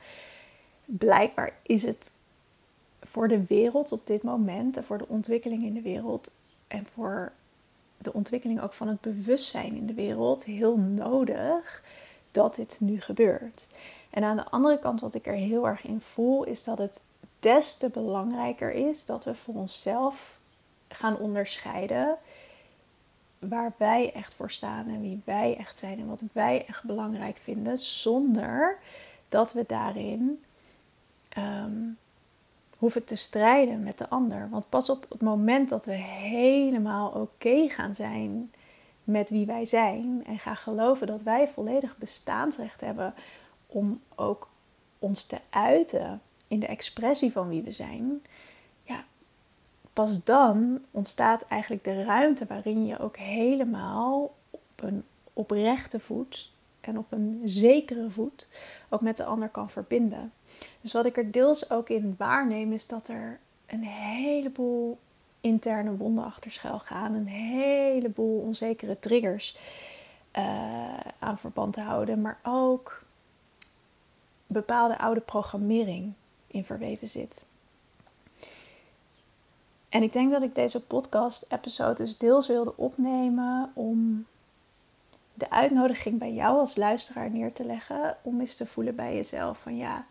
blijkbaar 0.85 1.53
is 1.63 1.83
het 1.83 2.13
voor 3.03 3.29
de 3.29 3.45
wereld 3.47 3.93
op 3.93 4.07
dit 4.07 4.23
moment 4.23 4.77
en 4.77 4.85
voor 4.85 4.99
de 4.99 5.09
ontwikkeling 5.09 5.65
in 5.65 5.75
de 5.75 5.83
wereld 5.83 6.31
en 6.69 6.87
voor 6.95 7.33
de 7.99 8.13
ontwikkeling 8.13 8.61
ook 8.61 8.73
van 8.73 8.89
het 8.89 9.01
bewustzijn 9.01 9.77
in 9.77 9.87
de 9.87 9.95
wereld 9.95 10.45
heel 10.45 10.77
nodig 10.77 11.83
dat 12.33 12.55
dit 12.55 12.77
nu 12.81 13.01
gebeurt. 13.01 13.67
En 14.11 14.25
aan 14.25 14.37
de 14.37 14.45
andere 14.45 14.79
kant, 14.79 15.01
wat 15.01 15.15
ik 15.15 15.27
er 15.27 15.35
heel 15.35 15.67
erg 15.67 15.85
in 15.85 16.01
voel, 16.01 16.45
is 16.45 16.65
dat 16.65 16.79
het 16.79 17.03
des 17.41 17.77
te 17.77 17.89
belangrijker 17.89 18.73
is 18.73 19.07
dat 19.07 19.25
we 19.25 19.35
voor 19.35 19.55
onszelf 19.55 20.39
gaan 20.89 21.19
onderscheiden 21.19 22.17
waar 23.39 23.73
wij 23.77 24.13
echt 24.13 24.35
voor 24.35 24.51
staan 24.51 24.89
en 24.89 25.01
wie 25.01 25.21
wij 25.25 25.57
echt 25.57 25.79
zijn 25.79 25.99
en 25.99 26.07
wat 26.07 26.23
wij 26.33 26.65
echt 26.67 26.85
belangrijk 26.85 27.37
vinden, 27.37 27.79
zonder 27.79 28.79
dat 29.29 29.53
we 29.53 29.65
daarin 29.67 30.45
um, 31.39 31.99
hoeven 32.79 33.05
te 33.05 33.17
strijden 33.17 33.83
met 33.83 33.99
de 33.99 34.09
ander. 34.09 34.49
Want 34.51 34.69
pas 34.69 34.91
op 34.91 35.07
het 35.09 35.21
moment 35.21 35.69
dat 35.69 35.87
we 35.87 35.93
helemaal 35.93 37.11
oké 37.11 37.69
gaan 37.69 37.95
zijn 37.95 38.53
met 39.05 39.31
wie 39.31 39.47
wij 39.47 39.67
zijn 39.67 40.23
en 40.27 40.39
gaan 40.39 40.57
geloven 40.57 41.07
dat 41.07 41.23
wij 41.23 41.49
volledig 41.49 41.97
bestaansrecht 41.97 42.81
hebben 42.81 43.15
om 43.67 44.01
ook 44.15 44.49
ons 44.99 45.27
te 45.27 45.39
uiten 45.51 46.21
in 46.49 46.61
de 46.61 46.67
expressie 46.67 47.33
van 47.33 47.49
wie 47.49 47.63
we 47.63 47.73
zijn, 47.73 48.23
pas 49.99 50.25
dan 50.25 50.81
ontstaat 50.91 51.43
eigenlijk 51.43 51.85
de 51.85 52.03
ruimte 52.03 52.47
waarin 52.47 52.87
je 52.87 52.99
ook 52.99 53.17
helemaal 53.17 54.35
op 54.51 54.61
een 54.77 55.05
oprechte 55.33 56.01
voet 56.01 56.53
en 56.81 56.99
op 56.99 57.13
een 57.13 57.43
zekere 57.45 58.11
voet 58.11 58.49
ook 58.89 59.01
met 59.01 59.17
de 59.17 59.25
ander 59.25 59.49
kan 59.49 59.71
verbinden. 59.71 60.33
Dus 60.81 60.93
wat 60.93 61.07
ik 61.07 61.17
er 61.17 61.31
deels 61.31 61.71
ook 61.71 61.89
in 61.89 62.15
waarneem 62.19 62.73
is 62.73 62.87
dat 62.87 63.09
er 63.09 63.39
een 63.67 63.83
heleboel 63.85 64.99
interne 65.41 65.97
wonden 65.97 66.25
achter 66.25 66.51
schuil 66.51 66.79
gaan, 66.79 67.15
een 67.15 67.29
heleboel 67.29 68.41
onzekere 68.41 68.99
triggers 68.99 69.57
uh, 70.37 70.97
aan 71.19 71.39
verband 71.39 71.73
te 71.73 71.81
houden, 71.81 72.21
maar 72.21 72.39
ook 72.43 73.03
bepaalde 74.47 74.99
oude 74.99 75.21
programmering 75.21 76.13
in 76.47 76.65
verweven 76.65 77.09
zit. 77.09 77.45
En 79.89 80.03
ik 80.03 80.13
denk 80.13 80.33
dat 80.33 80.43
ik 80.43 80.55
deze 80.55 80.87
podcast-episode 80.87 81.95
dus 81.95 82.19
deels 82.19 82.47
wilde 82.47 82.77
opnemen 82.77 83.71
om 83.75 84.27
de 85.35 85.51
uitnodiging 85.51 86.19
bij 86.19 86.33
jou 86.33 86.59
als 86.59 86.77
luisteraar 86.77 87.31
neer 87.31 87.53
te 87.53 87.65
leggen. 87.65 88.17
Om 88.23 88.41
eens 88.41 88.57
te 88.57 88.67
voelen 88.67 88.97
bij 88.97 89.15
jezelf 89.15 89.59
van 89.59 89.77
ja, 89.77 90.07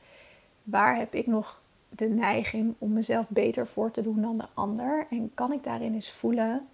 waar 0.63 0.97
heb 0.97 1.15
ik 1.15 1.27
nog 1.27 1.61
de 1.89 2.07
neiging 2.07 2.75
om 2.77 2.93
mezelf 2.93 3.29
beter 3.29 3.67
voor 3.67 3.91
te 3.91 4.01
doen 4.01 4.21
dan 4.21 4.37
de 4.37 4.47
ander? 4.53 5.07
En 5.09 5.31
kan 5.33 5.51
ik 5.51 5.63
daarin 5.63 5.93
eens 5.93 6.11
voelen 6.11 6.67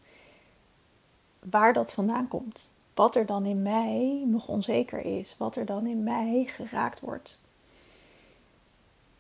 waar 1.39 1.74
dat 1.74 1.93
vandaan 1.93 2.27
komt? 2.27 2.74
Wat 2.93 3.15
er 3.15 3.25
dan 3.25 3.45
in 3.45 3.62
mij 3.62 4.24
nog 4.25 4.48
onzeker 4.48 5.05
is, 5.05 5.38
wat 5.38 5.55
er 5.55 5.65
dan 5.65 5.88
in 5.88 6.03
mij 6.03 6.43
geraakt 6.48 7.00
wordt. 7.00 7.39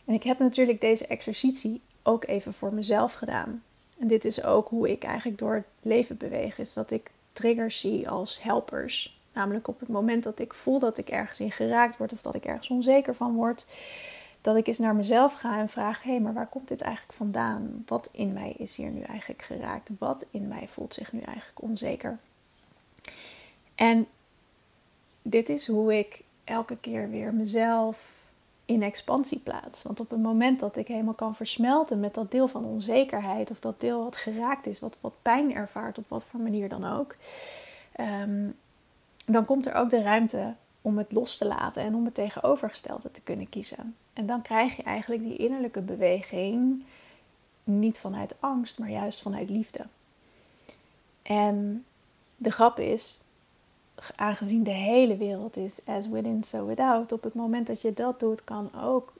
En 0.05 0.13
ik 0.13 0.23
heb 0.23 0.39
natuurlijk 0.39 0.81
deze 0.81 1.07
exercitie 1.07 1.81
ook 2.03 2.25
even 2.25 2.53
voor 2.53 2.73
mezelf 2.73 3.13
gedaan. 3.13 3.63
En 3.99 4.07
dit 4.07 4.25
is 4.25 4.43
ook 4.43 4.67
hoe 4.67 4.91
ik 4.91 5.03
eigenlijk 5.03 5.37
door 5.37 5.53
het 5.53 5.65
leven 5.81 6.17
beweeg, 6.17 6.57
is 6.57 6.73
dat 6.73 6.91
ik 6.91 7.11
triggers 7.33 7.79
zie 7.79 8.09
als 8.09 8.43
helpers. 8.43 9.17
Namelijk 9.33 9.67
op 9.67 9.79
het 9.79 9.89
moment 9.89 10.23
dat 10.23 10.39
ik 10.39 10.53
voel 10.53 10.79
dat 10.79 10.97
ik 10.97 11.09
ergens 11.09 11.39
in 11.39 11.51
geraakt 11.51 11.97
word 11.97 12.13
of 12.13 12.21
dat 12.21 12.35
ik 12.35 12.45
ergens 12.45 12.69
onzeker 12.69 13.15
van 13.15 13.35
word, 13.35 13.65
dat 14.41 14.55
ik 14.55 14.67
eens 14.67 14.77
naar 14.77 14.95
mezelf 14.95 15.33
ga 15.33 15.59
en 15.59 15.69
vraag: 15.69 16.03
hé, 16.03 16.11
hey, 16.11 16.19
maar 16.19 16.33
waar 16.33 16.47
komt 16.47 16.67
dit 16.67 16.81
eigenlijk 16.81 17.13
vandaan? 17.13 17.83
Wat 17.87 18.09
in 18.11 18.33
mij 18.33 18.55
is 18.57 18.75
hier 18.75 18.89
nu 18.89 19.01
eigenlijk 19.01 19.41
geraakt? 19.41 19.89
Wat 19.99 20.25
in 20.31 20.47
mij 20.47 20.67
voelt 20.67 20.93
zich 20.93 21.13
nu 21.13 21.19
eigenlijk 21.19 21.61
onzeker? 21.61 22.17
En 23.75 24.07
dit 25.21 25.49
is 25.49 25.67
hoe 25.67 25.97
ik 25.97 26.23
elke 26.43 26.77
keer 26.77 27.09
weer 27.09 27.33
mezelf 27.33 28.22
in 28.65 28.83
expansie 28.83 29.39
plaats. 29.39 29.83
Want 29.83 29.99
op 29.99 30.09
het 30.09 30.21
moment 30.21 30.59
dat 30.59 30.77
ik 30.77 30.87
helemaal 30.87 31.13
kan 31.13 31.35
versmelten 31.35 31.99
met 31.99 32.13
dat 32.13 32.31
deel 32.31 32.47
van 32.47 32.65
onzekerheid 32.65 33.51
of 33.51 33.59
dat 33.59 33.79
deel 33.79 34.03
wat 34.03 34.15
geraakt 34.15 34.67
is, 34.67 34.79
wat, 34.79 34.97
wat 35.01 35.13
pijn 35.21 35.55
ervaart 35.55 35.97
op 35.97 36.05
wat 36.07 36.23
voor 36.23 36.39
manier 36.39 36.69
dan 36.69 36.85
ook, 36.85 37.15
ehm, 37.91 38.49
dan 39.25 39.45
komt 39.45 39.65
er 39.65 39.73
ook 39.73 39.89
de 39.89 40.01
ruimte 40.01 40.53
om 40.81 40.97
het 40.97 41.11
los 41.11 41.37
te 41.37 41.47
laten 41.47 41.83
en 41.83 41.95
om 41.95 42.05
het 42.05 42.13
tegenovergestelde 42.13 43.11
te 43.11 43.21
kunnen 43.21 43.49
kiezen. 43.49 43.95
En 44.13 44.25
dan 44.25 44.41
krijg 44.41 44.75
je 44.75 44.83
eigenlijk 44.83 45.23
die 45.23 45.35
innerlijke 45.35 45.81
beweging 45.81 46.83
niet 47.63 47.99
vanuit 47.99 48.35
angst, 48.39 48.79
maar 48.79 48.89
juist 48.89 49.21
vanuit 49.21 49.49
liefde. 49.49 49.85
En 51.21 51.85
de 52.35 52.51
grap 52.51 52.79
is, 52.79 53.22
aangezien 54.15 54.63
de 54.63 54.71
hele 54.71 55.17
wereld 55.17 55.57
is 55.57 55.85
as 55.85 56.07
within, 56.07 56.43
so 56.43 56.65
without, 56.65 57.11
op 57.11 57.23
het 57.23 57.33
moment 57.33 57.67
dat 57.67 57.81
je 57.81 57.93
dat 57.93 58.19
doet, 58.19 58.43
kan 58.43 58.69
ook 58.83 59.13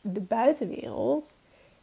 de 0.00 0.20
buitenwereld 0.20 1.36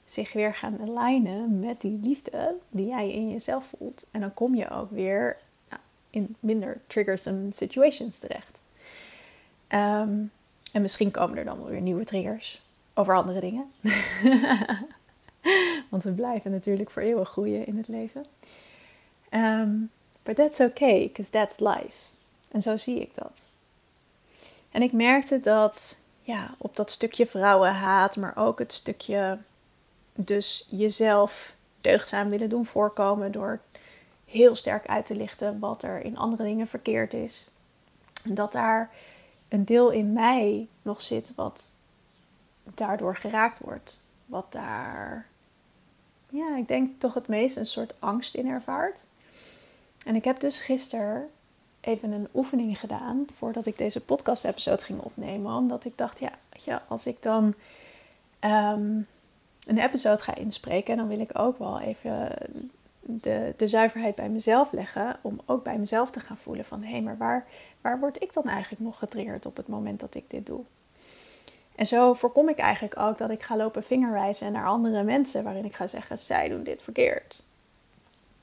zich 0.06 0.34
weer 0.34 0.56
gaan 0.56 0.78
alignen 0.82 1.60
met 1.60 1.82
die 1.82 2.00
liefde 2.02 2.56
die 2.70 2.88
jij 2.88 3.12
in 3.12 3.30
jezelf 3.30 3.74
voelt. 3.78 4.08
En 4.12 4.22
dan 4.22 4.34
kom 4.34 4.56
je 4.56 4.70
ook 4.70 4.92
weer 4.92 5.38
nou, 5.70 5.82
in 6.10 6.36
minder 6.40 6.80
triggersome 6.88 7.54
situations 7.54 8.20
terecht. 8.20 8.62
Ehm, 9.68 10.24
en 10.74 10.82
misschien 10.82 11.12
komen 11.12 11.38
er 11.38 11.46
dan 11.46 11.58
wel 11.58 11.70
weer 11.70 11.82
nieuwe 11.82 12.06
triggers 12.06 12.62
over 12.94 13.16
andere 13.16 13.40
dingen. 13.40 13.66
Want 15.90 16.04
we 16.04 16.12
blijven 16.12 16.52
natuurlijk 16.52 16.90
voor 16.90 17.02
eeuwig 17.02 17.30
groeien 17.30 17.66
in 17.66 17.78
het 17.78 17.88
leven. 17.88 18.26
Um, 19.32 19.90
but 20.24 20.36
that's 20.36 20.60
okay, 20.60 21.08
because 21.08 21.32
that's 21.32 21.60
life. 21.60 22.18
En 22.52 22.62
zo 22.62 22.78
zie 22.78 23.02
ik 23.02 23.16
dat. 23.16 23.50
En 24.72 24.82
ik 24.82 24.92
merkte 24.92 25.40
dat 25.40 26.00
ja, 26.22 26.56
op 26.58 26.76
dat 26.76 26.92
stukje 26.92 27.26
vrouwenhaat, 27.26 28.16
maar 28.16 28.38
ook 28.38 28.60
het 28.60 28.74
stukje 28.74 29.38
dus 30.14 30.68
jezelf 30.70 31.56
deugdzaam 31.82 32.30
willen 32.30 32.50
doen 32.50 32.66
voorkomen 32.66 33.32
door 33.32 33.60
heel 34.26 34.56
sterk 34.56 34.88
uit 34.88 35.06
te 35.06 35.16
lichten 35.16 35.60
wat 35.60 35.84
er 35.84 36.02
in 36.02 36.18
andere 36.18 36.44
dingen 36.44 36.68
verkeerd 36.68 37.14
is. 37.14 37.50
Dat 38.24 38.52
daar 38.52 38.92
een 39.48 39.66
deel 39.66 39.90
in 39.90 40.14
mij 40.14 40.68
nog 40.82 41.02
zit 41.02 41.32
wat 41.36 41.72
daardoor 42.64 43.16
geraakt 43.16 43.60
wordt. 43.60 44.00
Wat 44.26 44.52
daar, 44.52 45.28
ja, 46.30 46.58
ik 46.58 46.68
denk 46.68 47.00
toch 47.00 47.14
het 47.14 47.28
meest 47.28 47.58
een 47.58 47.66
soort 47.66 47.94
angst 48.00 48.36
in 48.36 48.48
ervaart. 48.48 49.06
En 50.06 50.16
ik 50.16 50.24
heb 50.24 50.40
dus 50.40 50.62
gisteren 50.62 51.30
even 51.82 52.12
een 52.12 52.28
oefening 52.34 52.80
gedaan 52.80 53.26
voordat 53.36 53.66
ik 53.66 53.78
deze 53.78 54.02
podcast-episode 54.02 54.84
ging 54.84 55.00
opnemen. 55.00 55.56
Omdat 55.56 55.86
ik 55.86 55.98
dacht, 55.98 56.20
ja, 56.20 56.84
als 56.88 57.08
ik 57.08 57.22
dan 57.22 57.54
ehm, 58.40 59.02
een 59.66 59.80
episode 59.80 60.22
ga 60.22 60.36
inspreken, 60.36 60.98
dan 60.98 61.08
wil 61.08 61.20
ik 61.20 61.40
ook 61.40 61.58
wel 61.58 61.80
even 61.80 62.32
de, 63.00 63.54
de 63.58 63.68
zuiverheid 63.68 64.16
bij 64.16 64.30
mezelf 64.30 64.72
leggen. 64.72 65.18
Om 65.22 65.42
ook 65.46 65.64
bij 65.64 65.78
mezelf 65.78 66.12
te 66.12 66.20
gaan 66.20 66.38
voelen 66.38 66.66
van, 66.66 66.84
hé, 66.84 66.92
hey, 66.92 67.02
maar 67.02 67.18
waar, 67.18 67.48
waar 67.82 68.00
word 68.00 68.22
ik 68.22 68.34
dan 68.34 68.44
eigenlijk 68.44 68.82
nog 68.82 69.00
getriggerd 69.00 69.46
op 69.46 69.58
het 69.58 69.68
moment 69.68 70.00
dat 70.00 70.16
ik 70.16 70.30
dit 70.30 70.46
doe? 70.46 70.62
En 71.76 71.86
zo 71.86 72.14
voorkom 72.14 72.50
ik 72.50 72.58
eigenlijk 72.58 73.00
ook 73.00 73.18
dat 73.18 73.30
ik 73.30 73.44
ga 73.44 73.58
lopen 73.58 73.84
vingerwijzen 73.84 74.52
naar 74.52 74.66
andere 74.66 75.04
mensen, 75.04 75.44
waarin 75.44 75.66
ik 75.66 75.76
ga 75.76 75.88
zeggen: 75.88 76.20
zij 76.20 76.50
doen 76.50 76.64
dit 76.64 76.82
verkeerd. 76.84 77.44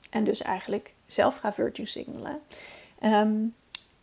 En 0.09 0.23
dus 0.23 0.41
eigenlijk 0.41 0.93
zelf 1.05 1.37
ga 1.37 1.53
virtue 1.53 1.85
signalen. 1.85 2.39
Um, 3.03 3.55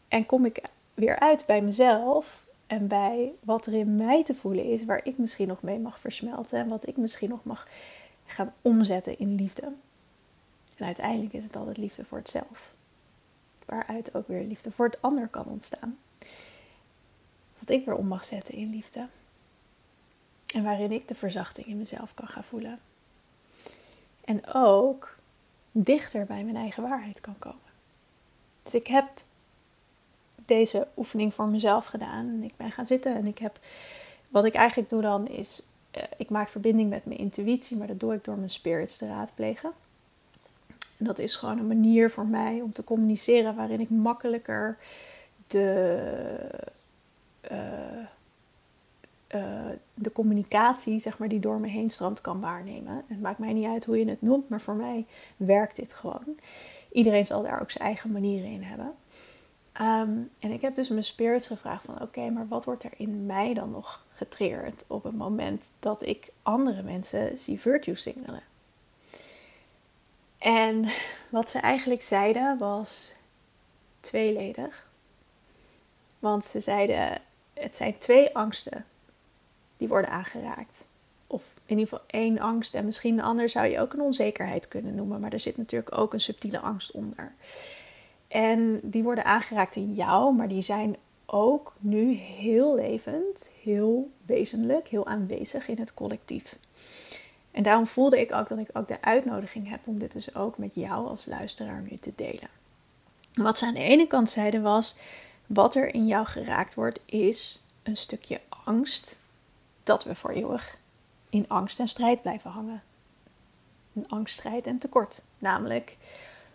en 0.08 0.26
kom 0.26 0.44
ik 0.44 0.62
weer 0.94 1.18
uit 1.18 1.44
bij 1.46 1.62
mezelf 1.62 2.46
en 2.66 2.86
bij 2.86 3.32
wat 3.40 3.66
er 3.66 3.74
in 3.74 3.94
mij 3.94 4.24
te 4.24 4.34
voelen 4.34 4.64
is, 4.64 4.84
waar 4.84 5.00
ik 5.04 5.18
misschien 5.18 5.48
nog 5.48 5.62
mee 5.62 5.78
mag 5.78 6.00
versmelten 6.00 6.58
en 6.58 6.68
wat 6.68 6.86
ik 6.86 6.96
misschien 6.96 7.28
nog 7.28 7.44
mag 7.44 7.68
gaan 8.26 8.52
omzetten 8.62 9.18
in 9.18 9.34
liefde. 9.34 9.72
En 10.76 10.86
uiteindelijk 10.86 11.32
is 11.32 11.44
het 11.44 11.56
altijd 11.56 11.76
liefde 11.76 12.04
voor 12.04 12.18
het 12.18 12.30
zelf, 12.30 12.74
waaruit 13.66 14.14
ook 14.14 14.28
weer 14.28 14.44
liefde 14.44 14.70
voor 14.70 14.86
het 14.86 15.02
ander 15.02 15.28
kan 15.28 15.46
ontstaan. 15.46 15.98
Wat 17.58 17.70
ik 17.70 17.84
weer 17.84 17.96
om 17.96 18.06
mag 18.06 18.24
zetten 18.24 18.54
in 18.54 18.70
liefde. 18.70 19.08
En 20.54 20.62
waarin 20.62 20.92
ik 20.92 21.08
de 21.08 21.14
verzachting 21.14 21.66
in 21.66 21.76
mezelf 21.76 22.14
kan 22.14 22.28
gaan 22.28 22.44
voelen. 22.44 22.78
En 24.24 24.54
ook 24.54 25.16
dichter 25.70 26.26
bij 26.26 26.44
mijn 26.44 26.56
eigen 26.56 26.82
waarheid 26.82 27.20
kan 27.20 27.38
komen. 27.38 27.63
Dus 28.64 28.74
ik 28.74 28.86
heb 28.86 29.06
deze 30.46 30.86
oefening 30.96 31.34
voor 31.34 31.46
mezelf 31.46 31.86
gedaan. 31.86 32.26
En 32.26 32.42
ik 32.42 32.56
ben 32.56 32.70
gaan 32.70 32.86
zitten 32.86 33.14
en 33.14 33.26
ik 33.26 33.38
heb. 33.38 33.58
Wat 34.28 34.44
ik 34.44 34.54
eigenlijk 34.54 34.90
doe 34.90 35.02
dan 35.02 35.28
is. 35.28 35.62
Uh, 35.96 36.02
ik 36.16 36.30
maak 36.30 36.48
verbinding 36.48 36.90
met 36.90 37.04
mijn 37.04 37.18
intuïtie, 37.18 37.76
maar 37.76 37.86
dat 37.86 38.00
doe 38.00 38.14
ik 38.14 38.24
door 38.24 38.36
mijn 38.36 38.50
spirits 38.50 38.96
te 38.96 39.06
raadplegen. 39.06 39.72
En 40.98 41.04
dat 41.04 41.18
is 41.18 41.34
gewoon 41.34 41.58
een 41.58 41.66
manier 41.66 42.10
voor 42.10 42.26
mij 42.26 42.60
om 42.60 42.72
te 42.72 42.84
communiceren 42.84 43.54
waarin 43.54 43.80
ik 43.80 43.90
makkelijker 43.90 44.78
de. 45.46 46.50
Uh, 47.52 47.93
de 50.04 50.12
communicatie, 50.12 50.98
zeg 50.98 51.18
maar, 51.18 51.28
die 51.28 51.40
door 51.40 51.60
me 51.60 51.68
heen 51.68 51.90
stroomt, 51.90 52.20
kan 52.20 52.40
waarnemen. 52.40 53.04
Het 53.06 53.20
maakt 53.20 53.38
mij 53.38 53.52
niet 53.52 53.66
uit 53.66 53.84
hoe 53.84 53.98
je 53.98 54.08
het 54.08 54.22
noemt, 54.22 54.48
maar 54.48 54.60
voor 54.60 54.74
mij 54.74 55.06
werkt 55.36 55.76
dit 55.76 55.94
gewoon. 55.94 56.38
Iedereen 56.92 57.26
zal 57.26 57.42
daar 57.42 57.60
ook 57.60 57.70
zijn 57.70 57.84
eigen 57.84 58.12
manieren 58.12 58.50
in 58.50 58.62
hebben. 58.62 58.94
Ehm, 59.72 60.18
en 60.38 60.50
ik 60.50 60.60
heb 60.60 60.74
dus 60.74 60.88
mijn 60.88 61.04
spirits 61.04 61.46
gevraagd 61.46 61.84
van 61.84 62.02
oké, 62.02 62.30
maar 62.30 62.48
wat 62.48 62.64
wordt 62.64 62.84
er 62.84 62.92
in 62.96 63.26
mij 63.26 63.54
dan 63.54 63.70
nog 63.70 64.04
getriggerd 64.12 64.84
op 64.86 65.02
het 65.02 65.16
moment 65.16 65.70
dat 65.78 66.02
ik 66.02 66.28
andere 66.42 66.82
mensen 66.82 67.38
zie 67.38 67.60
virtue 67.60 67.94
signalen? 67.94 68.42
En 70.38 70.88
wat 71.28 71.50
ze 71.50 71.58
eigenlijk 71.58 72.02
zeiden 72.02 72.58
was 72.58 73.16
tweeledig. 74.00 74.88
Want 76.18 76.44
ze 76.44 76.60
zeiden, 76.60 77.20
het 77.52 77.76
zijn 77.76 77.98
twee 77.98 78.36
angsten 78.36 78.84
die 79.76 79.88
worden 79.88 80.10
aangeraakt. 80.10 80.86
Of 81.26 81.54
in 81.66 81.78
ieder 81.78 81.84
geval 81.88 82.04
één 82.06 82.38
angst 82.38 82.74
en 82.74 82.84
misschien 82.84 83.18
een 83.18 83.24
ander 83.24 83.48
zou 83.48 83.66
je 83.66 83.80
ook 83.80 83.92
een 83.92 84.00
onzekerheid 84.00 84.68
kunnen 84.68 84.94
noemen. 84.94 85.20
Maar 85.20 85.32
er 85.32 85.40
zit 85.40 85.56
natuurlijk 85.56 85.98
ook 85.98 86.12
een 86.12 86.20
subtiele 86.20 86.58
angst 86.58 86.90
onder. 86.90 87.32
En 88.28 88.80
die 88.82 89.02
worden 89.02 89.24
aangeraakt 89.24 89.76
in 89.76 89.94
jou, 89.94 90.34
maar 90.34 90.48
die 90.48 90.62
zijn 90.62 90.96
ook 91.26 91.72
nu 91.80 92.12
heel 92.12 92.74
levend, 92.74 93.50
heel 93.62 94.10
wezenlijk, 94.26 94.88
heel 94.88 95.06
aanwezig 95.06 95.68
in 95.68 95.78
het 95.78 95.94
collectief. 95.94 96.56
En 97.50 97.62
daarom 97.62 97.86
voelde 97.86 98.20
ik 98.20 98.32
ook 98.32 98.48
dat 98.48 98.58
ik 98.58 98.68
ook 98.72 98.88
de 98.88 99.02
uitnodiging 99.02 99.68
heb 99.68 99.80
om 99.84 99.98
dit 99.98 100.12
dus 100.12 100.34
ook 100.34 100.58
met 100.58 100.74
jou 100.74 101.06
als 101.06 101.26
luisteraar 101.26 101.82
nu 101.90 101.96
te 101.96 102.12
delen. 102.16 102.48
Wat 103.32 103.58
ze 103.58 103.66
aan 103.66 103.74
de 103.74 103.80
ene 103.80 104.06
kant 104.06 104.30
zeiden 104.30 104.62
was, 104.62 104.98
wat 105.46 105.74
er 105.74 105.94
in 105.94 106.06
jou 106.06 106.26
geraakt 106.26 106.74
wordt, 106.74 107.00
is 107.06 107.64
een 107.82 107.96
stukje 107.96 108.40
angst 108.64 109.20
dat 109.84 110.04
we 110.04 110.14
voor 110.14 110.30
eeuwig 110.30 110.78
in 111.30 111.48
angst 111.48 111.80
en 111.80 111.88
strijd 111.88 112.22
blijven 112.22 112.50
hangen. 112.50 112.82
Een 113.94 114.08
angst, 114.08 114.34
strijd 114.34 114.66
en 114.66 114.78
tekort. 114.78 115.22
Namelijk, 115.38 115.96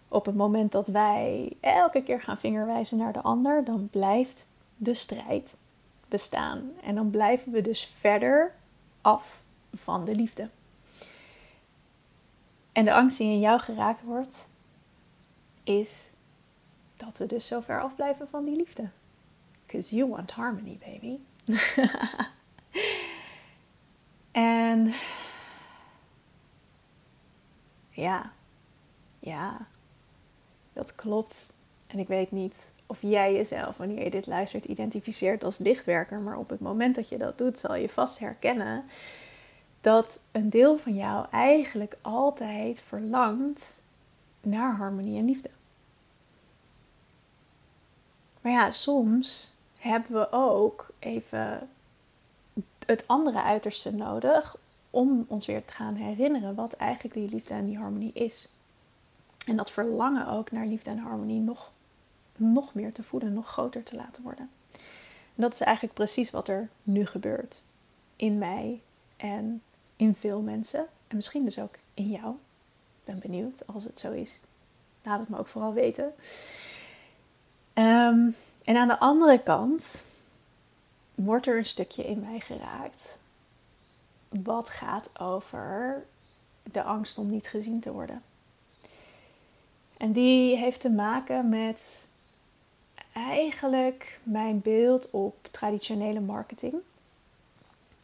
op 0.07 0.25
het 0.25 0.35
moment 0.35 0.71
dat 0.71 0.87
wij 0.87 1.53
elke 1.59 2.03
keer 2.03 2.21
gaan 2.21 2.37
vingerwijzen 2.37 2.97
naar 2.97 3.13
de 3.13 3.21
ander, 3.21 3.63
dan 3.63 3.89
blijft 3.89 4.47
de 4.77 4.93
strijd 4.93 5.57
bestaan. 6.07 6.71
En 6.83 6.95
dan 6.95 7.09
blijven 7.09 7.51
we 7.51 7.61
dus 7.61 7.93
verder 7.97 8.55
af 9.01 9.41
van 9.73 10.05
de 10.05 10.15
liefde. 10.15 10.49
En 12.71 12.85
de 12.85 12.93
angst 12.93 13.17
die 13.17 13.31
in 13.31 13.39
jou 13.39 13.59
geraakt 13.59 14.03
wordt, 14.03 14.49
is 15.63 16.09
dat 16.97 17.17
we 17.17 17.25
dus 17.25 17.47
zo 17.47 17.59
ver 17.59 17.81
af 17.81 17.95
blijven 17.95 18.27
van 18.27 18.45
die 18.45 18.55
liefde. 18.55 18.89
Because 19.65 19.95
you 19.95 20.09
want 20.09 20.31
harmony, 20.31 20.77
baby. 20.85 21.17
en 24.31 24.93
ja, 27.89 28.31
ja, 29.19 29.67
dat 30.73 30.95
klopt. 30.95 31.53
En 31.87 31.99
ik 31.99 32.07
weet 32.07 32.31
niet 32.31 32.71
of 32.85 33.01
jij 33.01 33.33
jezelf, 33.33 33.77
wanneer 33.77 34.03
je 34.03 34.09
dit 34.09 34.27
luistert, 34.27 34.65
identificeert 34.65 35.43
als 35.43 35.57
lichtwerker. 35.57 36.19
Maar 36.19 36.37
op 36.37 36.49
het 36.49 36.59
moment 36.59 36.95
dat 36.95 37.09
je 37.09 37.17
dat 37.17 37.37
doet, 37.37 37.59
zal 37.59 37.75
je 37.75 37.89
vast 37.89 38.19
herkennen 38.19 38.83
dat 39.81 40.21
een 40.31 40.49
deel 40.49 40.77
van 40.77 40.95
jou 40.95 41.25
eigenlijk 41.31 41.97
altijd 42.01 42.81
verlangt 42.81 43.81
naar 44.41 44.75
harmonie 44.75 45.17
en 45.17 45.25
liefde. 45.25 45.49
Maar 48.41 48.51
ja, 48.51 48.71
soms 48.71 49.55
hebben 49.79 50.11
we 50.11 50.31
ook 50.31 50.89
even 50.99 51.69
het 52.89 53.07
andere 53.07 53.41
uiterste 53.41 53.93
nodig 53.93 54.57
om 54.89 55.25
ons 55.27 55.45
weer 55.45 55.65
te 55.65 55.73
gaan 55.73 55.95
herinneren 55.95 56.55
wat 56.55 56.73
eigenlijk 56.73 57.13
die 57.15 57.29
liefde 57.29 57.53
en 57.53 57.65
die 57.65 57.77
harmonie 57.77 58.13
is. 58.13 58.49
En 59.45 59.55
dat 59.55 59.71
verlangen 59.71 60.27
ook 60.27 60.51
naar 60.51 60.65
liefde 60.65 60.89
en 60.89 60.97
harmonie 60.97 61.39
nog, 61.39 61.71
nog 62.35 62.73
meer 62.73 62.93
te 62.93 63.03
voeden, 63.03 63.33
nog 63.33 63.47
groter 63.47 63.83
te 63.83 63.95
laten 63.95 64.23
worden. 64.23 64.49
En 65.35 65.45
dat 65.45 65.53
is 65.53 65.61
eigenlijk 65.61 65.95
precies 65.95 66.31
wat 66.31 66.47
er 66.47 66.69
nu 66.83 67.05
gebeurt. 67.05 67.63
In 68.15 68.37
mij 68.37 68.81
en 69.17 69.61
in 69.95 70.15
veel 70.15 70.41
mensen. 70.41 70.85
En 71.07 71.15
misschien 71.15 71.45
dus 71.45 71.59
ook 71.59 71.75
in 71.93 72.09
jou. 72.09 72.29
Ik 72.99 73.05
ben 73.05 73.19
benieuwd 73.19 73.67
als 73.67 73.83
het 73.83 73.99
zo 73.99 74.11
is. 74.11 74.39
Laat 75.03 75.19
het 75.19 75.29
me 75.29 75.37
ook 75.37 75.47
vooral 75.47 75.73
weten. 75.73 76.13
Ehm, 77.73 78.29
en 78.63 78.77
aan 78.77 78.87
de 78.87 78.99
andere 78.99 79.43
kant 79.43 80.05
wordt 81.23 81.47
er 81.47 81.57
een 81.57 81.65
stukje 81.65 82.03
in 82.03 82.19
mij 82.19 82.39
geraakt. 82.39 83.17
Wat 84.29 84.69
gaat 84.69 85.19
over 85.19 86.05
de 86.63 86.83
angst 86.83 87.17
om 87.17 87.29
niet 87.29 87.47
gezien 87.47 87.79
te 87.79 87.91
worden. 87.91 88.23
En 89.97 90.11
die 90.11 90.57
heeft 90.57 90.81
te 90.81 90.91
maken 90.91 91.49
met 91.49 92.07
eigenlijk 93.13 94.19
mijn 94.23 94.61
beeld 94.61 95.09
op 95.09 95.47
traditionele 95.51 96.19
marketing. 96.19 96.75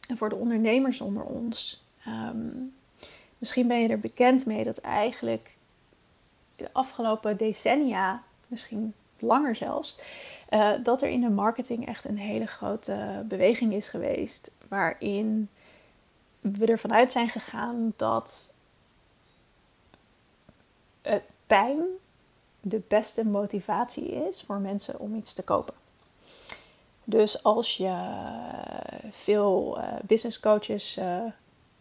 En 0.10 0.18
voor 0.18 0.30
de 0.30 0.36
ondernemers 0.36 1.02
onder 1.02 1.24
ons. 1.24 1.84
Ehm, 2.04 2.50
misschien 3.38 3.68
ben 3.68 3.82
je 3.82 3.88
er 3.88 4.00
bekend 4.00 4.46
mee 4.46 4.64
dat 4.64 4.78
eigenlijk 4.78 5.56
de 6.56 6.70
afgelopen 6.72 7.38
decennia, 7.38 8.24
misschien 8.48 8.94
langer 9.20 9.56
zelfs, 9.56 9.98
uh, 10.56 10.72
dat 10.84 11.02
er 11.02 11.10
in 11.10 11.22
de 11.22 11.30
marketing 11.30 11.88
echt 11.88 12.06
een 12.06 12.18
hele 12.18 12.46
grote 12.46 13.26
beweging 13.28 13.74
is 13.74 13.88
geweest. 13.88 14.52
Waarin 14.68 15.50
we 16.40 16.66
ervan 16.66 16.94
uit 16.94 17.12
zijn 17.12 17.30
gegaan 17.30 17.94
dat 17.96 18.54
het 21.02 21.24
pijn 21.48 21.80
de 22.62 22.82
beste 22.88 23.26
motivatie 23.26 24.12
is 24.28 24.42
voor 24.42 24.60
mensen 24.60 25.00
om 25.00 25.16
iets 25.16 25.34
te 25.34 25.44
kopen. 25.44 25.74
Dus 27.04 27.44
als 27.44 27.78
je 27.78 27.96
veel 29.12 29.78
uh, 29.78 29.94
business 30.04 30.40
coaches, 30.40 30.98
uh, 30.98 31.22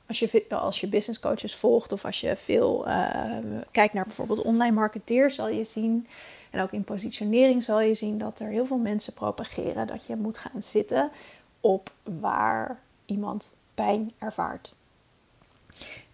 als, 0.07 0.19
je, 0.19 0.45
als 0.49 0.81
je 0.81 0.87
business 0.87 1.21
coaches 1.21 1.55
volgt 1.55 1.93
of 1.93 2.05
als 2.05 2.21
je 2.21 2.37
veel 2.37 2.87
kijkt 3.71 3.95
naar 3.95 4.05
bijvoorbeeld 4.05 4.43
online 4.43 4.75
marketeers, 4.75 5.35
zal 5.35 5.49
je 5.49 5.65
zien, 5.65 6.07
en 6.55 6.61
ook 6.61 6.73
in 6.73 6.85
positionering 6.85 7.63
zal 7.63 7.81
je 7.81 7.95
zien 7.95 8.19
dat 8.19 8.39
er 8.39 8.49
heel 8.49 8.67
veel 8.67 8.79
mensen 8.79 9.13
propageren 9.13 9.87
dat 9.87 10.07
je 10.07 10.17
moet 10.17 10.39
gaan 10.39 10.63
zitten 10.63 11.11
op 11.61 11.91
waar 12.03 12.81
iemand 13.07 13.57
pijn 13.75 14.13
ervaart. 14.19 14.75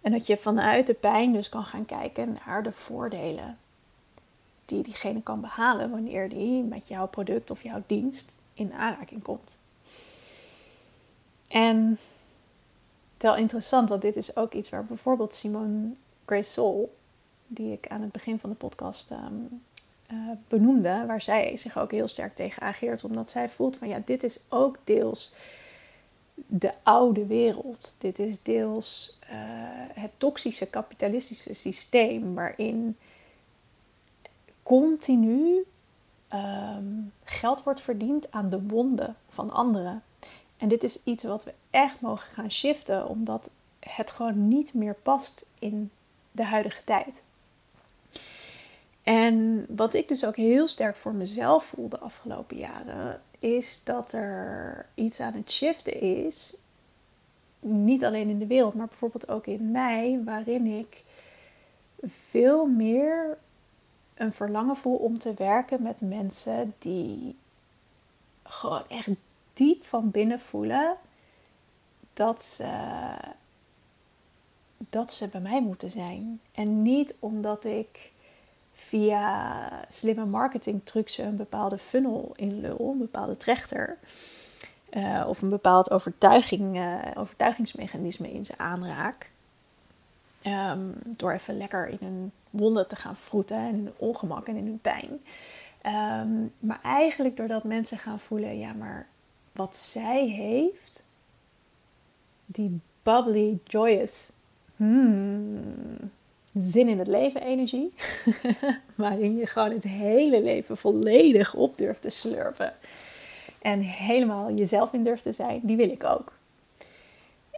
En 0.01 0.11
dat 0.11 0.27
je 0.27 0.37
vanuit 0.37 0.87
de 0.87 0.93
pijn 0.93 1.33
dus 1.33 1.49
kan 1.49 1.63
gaan 1.63 1.85
kijken 1.85 2.37
naar 2.45 2.63
de 2.63 2.71
voordelen 2.71 3.57
die 4.65 4.83
diegene 4.83 5.21
kan 5.21 5.41
behalen 5.41 5.89
wanneer 5.89 6.29
die 6.29 6.63
met 6.63 6.87
jouw 6.87 7.07
product 7.07 7.49
of 7.49 7.63
jouw 7.63 7.83
dienst 7.85 8.37
in 8.53 8.73
aanraking 8.73 9.23
komt. 9.23 9.57
En 11.47 11.97
wel 13.17 13.35
interessant, 13.35 13.89
want 13.89 14.01
dit 14.01 14.15
is 14.15 14.35
ook 14.35 14.53
iets 14.53 14.69
waar 14.69 14.85
bijvoorbeeld 14.85 15.33
Simone 15.33 15.91
Grace 16.25 16.51
Soul, 16.51 16.95
die 17.47 17.71
ik 17.71 17.87
aan 17.87 18.01
het 18.01 18.11
begin 18.11 18.39
van 18.39 18.49
de 18.49 18.55
podcast 18.55 19.11
um, 19.11 19.61
uh, 20.11 20.31
benoemde, 20.47 21.03
waar 21.07 21.21
zij 21.21 21.57
zich 21.57 21.77
ook 21.77 21.91
heel 21.91 22.07
sterk 22.07 22.35
tegen 22.35 22.61
ageert, 22.61 23.03
omdat 23.03 23.29
zij 23.29 23.49
voelt 23.49 23.77
van 23.77 23.87
ja, 23.87 24.01
dit 24.05 24.23
is 24.23 24.39
ook 24.49 24.77
deels 24.83 25.35
de 26.47 26.73
oude 26.83 27.25
wereld. 27.25 27.95
Dit 27.99 28.19
is 28.19 28.43
deels 28.43 29.19
uh, 29.23 29.29
het 29.93 30.11
toxische 30.17 30.69
kapitalistische 30.69 31.53
systeem 31.53 32.33
waarin 32.33 32.97
continu 34.63 35.65
um, 36.33 37.13
geld 37.23 37.63
wordt 37.63 37.81
verdiend 37.81 38.31
aan 38.31 38.49
de 38.49 38.61
wonden 38.61 39.15
van 39.29 39.51
anderen. 39.51 40.03
En 40.57 40.67
dit 40.67 40.83
is 40.83 41.03
iets 41.03 41.23
wat 41.23 41.43
we 41.43 41.53
echt 41.69 42.01
mogen 42.01 42.27
gaan 42.27 42.51
shiften, 42.51 43.07
omdat 43.07 43.49
het 43.79 44.11
gewoon 44.11 44.47
niet 44.47 44.73
meer 44.73 44.95
past 44.95 45.45
in 45.59 45.91
de 46.31 46.43
huidige 46.43 46.83
tijd. 46.83 47.23
En 49.03 49.65
wat 49.69 49.93
ik 49.93 50.07
dus 50.07 50.25
ook 50.25 50.35
heel 50.35 50.67
sterk 50.67 50.95
voor 50.95 51.13
mezelf 51.13 51.65
voel 51.65 51.89
de 51.89 51.99
afgelopen 51.99 52.57
jaren, 52.57 53.21
is 53.39 53.83
dat 53.83 54.11
er 54.11 54.85
iets 54.93 55.19
aan 55.19 55.33
het 55.33 55.51
shiften 55.51 56.01
is. 56.01 56.57
Niet 57.59 58.05
alleen 58.05 58.29
in 58.29 58.39
de 58.39 58.47
wereld, 58.47 58.73
maar 58.73 58.87
bijvoorbeeld 58.87 59.29
ook 59.29 59.47
in 59.47 59.71
mij, 59.71 60.21
waarin 60.25 60.65
ik 60.65 61.03
veel 62.03 62.65
meer 62.65 63.37
een 64.13 64.33
verlangen 64.33 64.77
voel 64.77 64.97
om 64.97 65.17
te 65.17 65.33
werken 65.33 65.81
met 65.81 66.01
mensen 66.01 66.73
die 66.79 67.35
gewoon 68.43 68.83
echt 68.87 69.09
diep 69.53 69.85
van 69.85 70.11
binnen 70.11 70.39
voelen 70.39 70.97
dat 72.13 72.43
ze, 72.43 72.69
dat 74.77 75.13
ze 75.13 75.29
bij 75.29 75.41
mij 75.41 75.61
moeten 75.61 75.89
zijn. 75.89 76.41
En 76.51 76.81
niet 76.81 77.17
omdat 77.19 77.65
ik 77.65 78.10
via 78.91 79.85
slimme 79.87 80.25
marketing 80.25 80.81
trucs 80.83 81.17
een 81.17 81.35
bepaalde 81.35 81.77
funnel 81.77 82.31
inlul, 82.35 82.89
een 82.91 82.97
bepaalde 82.97 83.37
trechter. 83.37 83.97
Uh, 84.93 85.25
of 85.27 85.41
een 85.41 85.49
bepaald 85.49 85.91
overtuiging, 85.91 86.77
uh, 86.77 86.99
overtuigingsmechanisme 87.15 88.31
in 88.31 88.45
ze 88.45 88.53
aanraak. 88.57 89.31
Um, 90.43 90.93
door 91.05 91.31
even 91.31 91.57
lekker 91.57 91.87
in 91.87 91.97
hun 91.99 92.31
wonden 92.49 92.87
te 92.87 92.95
gaan 92.95 93.15
vroeten 93.15 93.57
en 93.57 93.75
in 93.75 93.83
hun 93.83 93.93
ongemak 93.97 94.47
en 94.47 94.55
in 94.55 94.65
hun 94.65 94.79
pijn. 94.79 95.09
Um, 96.29 96.53
maar 96.59 96.79
eigenlijk 96.83 97.37
doordat 97.37 97.63
mensen 97.63 97.97
gaan 97.97 98.19
voelen, 98.19 98.59
ja, 98.59 98.73
maar 98.73 99.07
wat 99.51 99.75
zij 99.75 100.27
heeft, 100.27 101.03
die 102.45 102.79
bubbly, 103.03 103.59
joyous, 103.63 104.31
hmm, 104.75 106.11
zin 106.57 106.87
in 106.87 106.99
het 106.99 107.07
leven 107.07 107.41
energie, 107.41 107.93
waarin 108.95 109.37
je 109.37 109.45
gewoon 109.45 109.71
het 109.71 109.83
hele 109.83 110.41
leven 110.41 110.77
volledig 110.77 111.53
op 111.53 111.77
durft 111.77 112.01
te 112.01 112.09
slurpen 112.09 112.73
en 113.61 113.79
helemaal 113.79 114.53
jezelf 114.53 114.93
in 114.93 115.03
durft 115.03 115.23
te 115.23 115.31
zijn, 115.31 115.59
die 115.63 115.77
wil 115.77 115.89
ik 115.89 116.03
ook. 116.03 116.33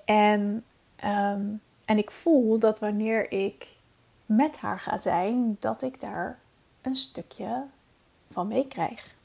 En, 0.06 0.64
um, 1.06 1.62
en 1.86 1.98
ik 1.98 2.12
voel 2.12 2.60
dat 2.60 2.80
wanneer 2.80 3.32
ik 3.32 3.68
met 4.26 4.58
haar 4.58 4.80
ga 4.80 4.98
zijn, 4.98 5.58
dat 5.60 5.82
ik 5.82 6.02
daar 6.02 6.40
een 6.82 6.96
stukje 6.96 7.64
van 8.32 8.48
meekrijg. 8.48 9.16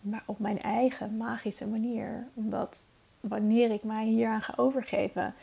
Maar 0.00 0.22
op 0.26 0.38
mijn 0.38 0.62
eigen 0.62 1.16
magische 1.16 1.68
manier. 1.68 2.26
Omdat 2.34 2.76
wanneer 3.20 3.70
ik 3.70 3.82
mij 3.82 4.04
hieraan 4.04 4.42
ga 4.42 4.52
overgeven, 4.56 5.34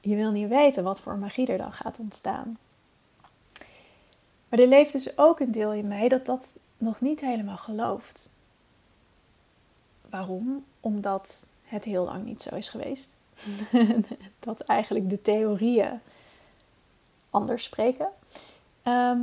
je 0.00 0.14
wil 0.14 0.30
niet 0.30 0.48
weten 0.48 0.84
wat 0.84 1.00
voor 1.00 1.18
magie 1.18 1.46
er 1.46 1.58
dan 1.58 1.72
gaat 1.72 1.98
ontstaan. 1.98 2.58
Maar 4.48 4.58
er 4.58 4.66
leeft 4.66 4.92
dus 4.92 5.18
ook 5.18 5.40
een 5.40 5.52
deel 5.52 5.72
in 5.72 5.88
mij 5.88 6.08
dat 6.08 6.26
dat 6.26 6.58
nog 6.76 7.00
niet 7.00 7.20
helemaal 7.20 7.56
gelooft. 7.56 8.30
Waarom? 10.10 10.64
Omdat 10.80 11.48
het 11.64 11.84
heel 11.84 12.04
lang 12.04 12.24
niet 12.24 12.42
zo 12.42 12.54
is 12.54 12.68
geweest. 12.68 13.16
dat 14.38 14.60
eigenlijk 14.60 15.10
de 15.10 15.22
theorieën 15.22 16.00
anders 17.30 17.64
spreken. 17.64 18.08
Ehm, 18.82 19.20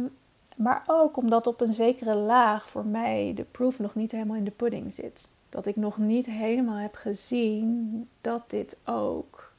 maar 0.55 0.83
ook 0.87 1.17
omdat 1.17 1.47
op 1.47 1.61
een 1.61 1.73
zekere 1.73 2.15
laag 2.15 2.69
voor 2.69 2.85
mij 2.85 3.31
de 3.35 3.43
proof 3.43 3.79
nog 3.79 3.95
niet 3.95 4.11
helemaal 4.11 4.35
in 4.35 4.43
de 4.43 4.51
pudding 4.51 4.93
zit. 4.93 5.29
Dat 5.49 5.65
ik 5.65 5.75
nog 5.75 5.97
niet 5.97 6.25
helemaal 6.25 6.77
heb 6.77 6.95
gezien 6.95 8.09
dat 8.21 8.49
dit 8.49 8.79
ook 8.85 9.53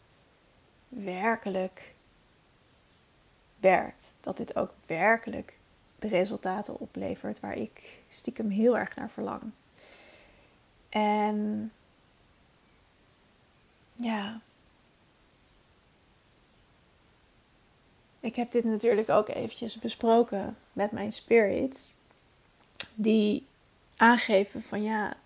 werkelijk 1.04 1.94
werkt. 3.60 4.16
Dat 4.20 4.36
dit 4.36 4.56
ook 4.56 4.74
werkelijk 4.86 5.58
de 5.98 6.08
resultaten 6.08 6.80
oplevert 6.80 7.40
waar 7.40 7.56
ik 7.56 8.02
stiekem 8.08 8.50
heel 8.50 8.78
erg 8.78 8.96
naar 8.96 9.10
verlang. 9.10 9.42
En 10.88 11.72
ja. 13.92 14.40
Ik 18.20 18.36
heb 18.36 18.50
dit 18.50 18.64
natuurlijk 18.64 19.08
ook 19.08 19.28
eventjes 19.28 19.78
besproken 19.78 20.56
met 20.72 20.90
mijn 20.90 21.12
spirits. 21.12 21.94
Die 22.94 23.46
aangeven 23.96 24.62
van 24.62 24.82
ja, 24.82 25.16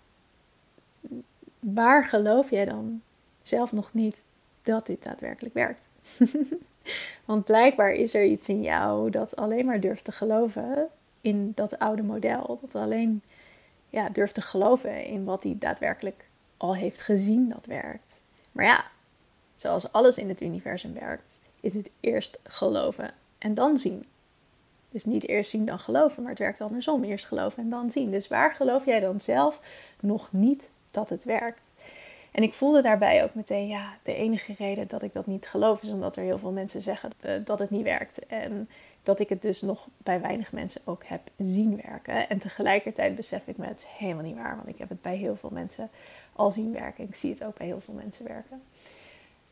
waar 1.59 2.05
geloof 2.05 2.49
jij 2.49 2.65
dan 2.65 3.01
zelf 3.41 3.71
nog 3.71 3.93
niet 3.93 4.23
dat 4.63 4.85
dit 4.85 5.03
daadwerkelijk 5.03 5.53
werkt? 5.53 5.81
Want 7.25 7.45
blijkbaar 7.45 7.91
is 7.91 8.13
er 8.13 8.25
iets 8.25 8.49
in 8.49 8.61
jou 8.61 9.09
dat 9.09 9.35
alleen 9.35 9.65
maar 9.65 9.79
durft 9.79 10.03
te 10.03 10.11
geloven 10.11 10.87
in 11.21 11.51
dat 11.55 11.79
oude 11.79 12.03
model. 12.03 12.59
Dat 12.61 12.75
alleen 12.75 13.21
ja, 13.89 14.09
durft 14.09 14.33
te 14.33 14.41
geloven 14.41 15.05
in 15.05 15.23
wat 15.23 15.43
hij 15.43 15.55
daadwerkelijk 15.59 16.25
al 16.57 16.75
heeft 16.75 17.01
gezien 17.01 17.49
dat 17.49 17.65
werkt. 17.65 18.23
Maar 18.51 18.65
ja, 18.65 18.85
zoals 19.55 19.91
alles 19.91 20.17
in 20.17 20.29
het 20.29 20.41
universum 20.41 20.93
werkt, 20.93 21.37
is 21.59 21.73
het 21.73 21.89
eerst 21.99 22.39
geloven 22.43 23.13
en 23.37 23.53
dan 23.53 23.77
zien. 23.77 24.05
Dus 24.89 25.05
niet 25.05 25.27
eerst 25.27 25.49
zien 25.49 25.65
dan 25.65 25.79
geloven, 25.79 26.21
maar 26.21 26.31
het 26.31 26.39
werkt 26.39 26.61
andersom. 26.61 27.03
Eerst 27.03 27.25
geloven 27.25 27.63
en 27.63 27.69
dan 27.69 27.89
zien. 27.89 28.11
Dus 28.11 28.27
waar 28.27 28.53
geloof 28.53 28.85
jij 28.85 28.99
dan 28.99 29.21
zelf 29.21 29.61
nog 29.99 30.31
niet 30.31 30.69
dat 30.91 31.09
het 31.09 31.23
werkt? 31.23 31.60
En 32.31 32.43
ik 32.43 32.53
voelde 32.53 32.81
daarbij 32.81 33.23
ook 33.23 33.33
meteen, 33.33 33.67
ja, 33.67 33.93
de 34.03 34.15
enige 34.15 34.53
reden 34.57 34.87
dat 34.87 35.01
ik 35.01 35.13
dat 35.13 35.25
niet 35.25 35.47
geloof 35.47 35.83
is 35.83 35.89
omdat 35.89 36.15
er 36.15 36.23
heel 36.23 36.39
veel 36.39 36.51
mensen 36.51 36.81
zeggen 36.81 37.11
eh, 37.19 37.33
dat 37.43 37.59
het 37.59 37.69
niet 37.69 37.83
werkt. 37.83 38.25
En 38.25 38.69
dat 39.03 39.19
ik 39.19 39.29
het 39.29 39.41
dus 39.41 39.61
nog 39.61 39.87
bij 39.97 40.21
weinig 40.21 40.51
mensen 40.51 40.81
ook 40.85 41.03
heb 41.05 41.21
zien 41.37 41.81
werken. 41.83 42.29
En 42.29 42.37
tegelijkertijd 42.37 43.15
besef 43.15 43.47
ik 43.47 43.57
me 43.57 43.65
het 43.65 43.87
helemaal 43.87 44.23
niet 44.23 44.35
waar, 44.35 44.55
want 44.55 44.67
ik 44.67 44.77
heb 44.77 44.89
het 44.89 45.01
bij 45.01 45.15
heel 45.15 45.35
veel 45.35 45.49
mensen 45.53 45.89
al 46.33 46.51
zien 46.51 46.73
werken. 46.73 47.03
Ik 47.03 47.15
zie 47.15 47.31
het 47.31 47.43
ook 47.43 47.57
bij 47.57 47.67
heel 47.67 47.81
veel 47.81 47.93
mensen 47.93 48.27
werken. 48.27 48.61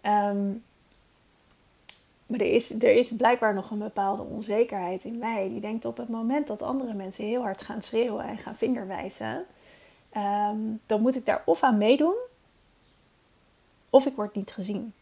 Um, 0.02 0.64
maar 2.26 2.40
er 2.40 2.54
is, 2.54 2.72
er 2.72 2.96
is 2.96 3.16
blijkbaar 3.16 3.54
nog 3.54 3.72
een 3.72 3.80
bepaalde 3.80 4.24
onzekerheid 4.24 5.06
in 5.06 5.20
mij. 5.20 5.50
Die 5.50 5.60
denkt 5.60 5.86
op 5.86 5.98
het 5.98 6.10
moment 6.10 6.48
dat 6.48 6.62
andere 6.62 6.94
mensen 6.94 7.26
heel 7.26 7.42
hard 7.42 7.62
gaan 7.62 7.82
schreeuwen 7.82 8.26
en 8.26 8.38
gaan 8.38 8.56
vingerwijzen. 8.56 9.46
Um, 10.18 10.80
dan 10.86 11.02
moet 11.02 11.16
ik 11.16 11.26
daar 11.26 11.42
of 11.46 11.64
aan 11.64 11.78
meedoen. 11.78 12.16
Of 13.90 14.06
ik 14.06 14.16
word 14.16 14.36
niet 14.36 14.52
gezien. 14.52 14.94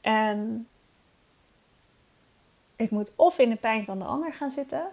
En 0.00 0.68
ik 2.76 2.90
moet 2.90 3.12
of 3.16 3.38
in 3.38 3.48
de 3.48 3.56
pijn 3.56 3.84
van 3.84 3.98
de 3.98 4.04
ander 4.04 4.32
gaan 4.32 4.50
zitten. 4.50 4.90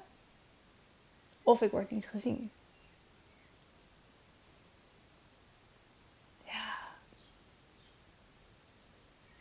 Of 1.43 1.62
ik 1.62 1.71
word 1.71 1.91
niet 1.91 2.07
gezien. 2.07 2.51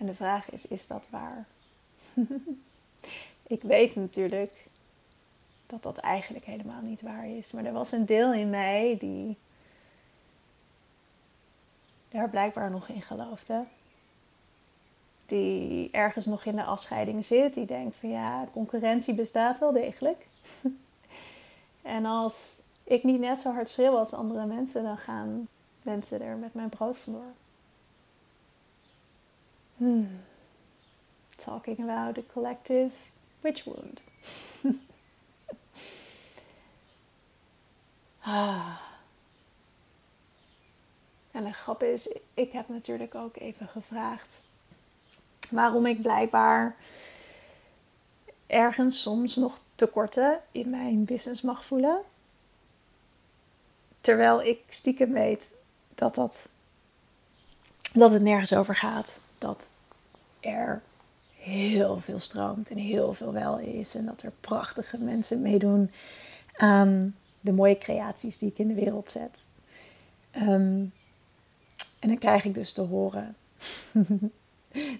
En 0.01 0.07
de 0.07 0.15
vraag 0.15 0.51
is, 0.51 0.67
is 0.67 0.87
dat 0.87 1.09
waar? 1.11 1.47
ik 3.57 3.63
weet 3.63 3.95
natuurlijk 3.95 4.67
dat 5.67 5.83
dat 5.83 5.99
eigenlijk 5.99 6.45
helemaal 6.45 6.83
niet 6.83 7.03
waar 7.03 7.29
is. 7.29 7.53
Maar 7.53 7.65
er 7.65 7.73
was 7.73 7.93
een 7.93 8.07
deel 8.07 8.35
in 8.35 8.51
mij 8.51 8.97
die 8.99 9.37
daar 12.11 12.31
blijkbaar 12.31 12.71
nog 12.71 12.89
in 12.89 13.03
geloofde. 13.03 13.65
Die 15.27 15.91
ergens 15.91 16.27
nog 16.27 16.45
in 16.45 16.57
de 16.57 16.65
afscheiding 16.65 17.25
zit. 17.25 17.55
Die 17.55 17.67
denkt 17.67 17.97
van 17.97 18.09
ja, 18.09 18.47
concurrentie 18.53 19.15
bestaat 19.15 19.59
wel 19.59 19.73
degelijk. 19.73 20.27
en 21.83 22.05
als 22.07 22.63
ik 22.85 23.03
niet 23.03 23.21
net 23.21 23.41
zo 23.41 23.53
hard 23.53 23.69
schreeuw 23.69 23.97
als 23.97 24.15
andere 24.15 24.47
mensen, 24.47 24.83
dan 24.83 24.99
gaan 24.99 25.49
mensen 25.83 26.23
er 26.23 26.37
met 26.37 26.55
mijn 26.55 26.69
brood 26.69 26.99
vandoor. 26.99 27.33
Hmm. 29.77 30.21
Talking 31.37 31.79
about 31.91 32.19
a 32.19 32.23
collective 32.33 32.97
witch 33.41 33.65
wound. 33.65 34.03
ah. 38.21 38.89
En 41.41 41.47
de 41.47 41.53
grap 41.53 41.83
is, 41.83 42.17
ik 42.35 42.53
heb 42.53 42.69
natuurlijk 42.69 43.15
ook 43.15 43.37
even 43.37 43.69
gevraagd 43.69 44.45
waarom 45.51 45.87
ik 45.87 46.03
blijkbaar 46.03 46.77
ergens 48.47 49.03
soms 49.03 49.37
nog 49.37 49.61
tekorten 49.75 50.41
in 50.53 50.71
mijn 50.71 51.05
business 51.05 51.41
mag 51.43 51.65
voelen. 51.65 52.01
Terwijl 54.01 54.43
ik 54.43 54.61
stiekem 54.69 55.13
weet 55.13 55.47
dat, 55.95 56.15
dat, 56.15 56.49
dat 57.93 58.13
het 58.13 58.23
nergens 58.23 58.53
over 58.55 58.77
gaat 58.77 59.21
dat 59.39 59.69
er 60.41 60.83
heel 61.37 62.01
veel 62.01 62.19
stroomt 62.19 62.71
en 62.71 62.79
heel 62.79 63.15
veel 63.15 63.33
wel 63.33 63.59
is. 63.59 63.95
En 63.95 64.07
dat 64.07 64.23
er 64.23 64.33
prachtige 64.41 64.99
mensen 64.99 65.43
meedoen 65.43 65.91
aan 66.57 67.17
de 67.41 67.53
mooie 67.53 67.79
creaties 67.79 68.39
die 68.39 68.49
ik 68.49 68.59
in 68.59 68.69
de 68.69 68.75
wereld 68.75 69.11
zet. 69.11 69.39
Ehm, 70.31 70.85
en 72.01 72.09
dan 72.09 72.19
krijg 72.19 72.45
ik 72.45 72.55
dus 72.55 72.73
te 72.73 72.81
horen 72.81 73.37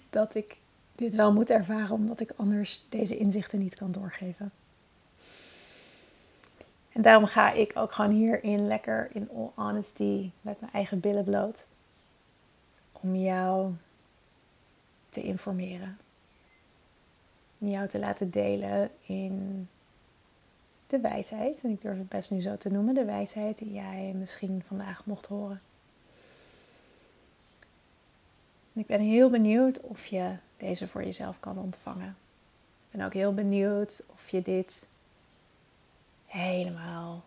dat 0.09 0.35
ik 0.35 0.57
dit 0.95 1.15
wel 1.15 1.33
moet 1.33 1.49
ervaren 1.49 1.95
omdat 1.95 2.19
ik 2.19 2.33
anders 2.35 2.85
deze 2.89 3.17
inzichten 3.17 3.59
niet 3.59 3.75
kan 3.75 3.91
doorgeven. 3.91 4.51
En 6.91 7.01
daarom 7.01 7.25
ga 7.25 7.51
ik 7.51 7.71
ook 7.75 7.91
gewoon 7.91 8.11
hierin 8.11 8.67
lekker 8.67 9.09
in 9.13 9.29
all 9.35 9.49
honesty 9.55 10.31
met 10.41 10.59
mijn 10.59 10.71
eigen 10.71 10.99
billen 10.99 11.23
bloot. 11.23 11.67
Om 12.91 13.15
jou 13.15 13.73
te 15.09 15.21
informeren. 15.21 15.97
Om 17.57 17.67
jou 17.67 17.87
te 17.87 17.99
laten 17.99 18.31
delen 18.31 18.91
in 19.05 19.67
de 20.87 20.99
wijsheid. 20.99 21.61
En 21.63 21.69
ik 21.69 21.81
durf 21.81 21.97
het 21.97 22.09
best 22.09 22.31
nu 22.31 22.41
zo 22.41 22.57
te 22.57 22.71
noemen. 22.71 22.93
De 22.93 23.05
wijsheid 23.05 23.57
die 23.57 23.73
jij 23.73 24.13
misschien 24.15 24.63
vandaag 24.67 25.05
mocht 25.05 25.25
horen. 25.25 25.61
Ik 28.73 28.85
ben 28.85 29.01
heel 29.01 29.29
benieuwd 29.29 29.81
of 29.81 30.05
je 30.05 30.35
deze 30.57 30.87
voor 30.87 31.03
jezelf 31.03 31.39
kan 31.39 31.57
ontvangen. 31.57 32.17
Ik 32.89 32.97
ben 32.97 33.05
ook 33.05 33.13
heel 33.13 33.33
benieuwd 33.33 34.03
of 34.07 34.29
je 34.29 34.41
dit 34.41 34.87
helemaal 36.25 37.23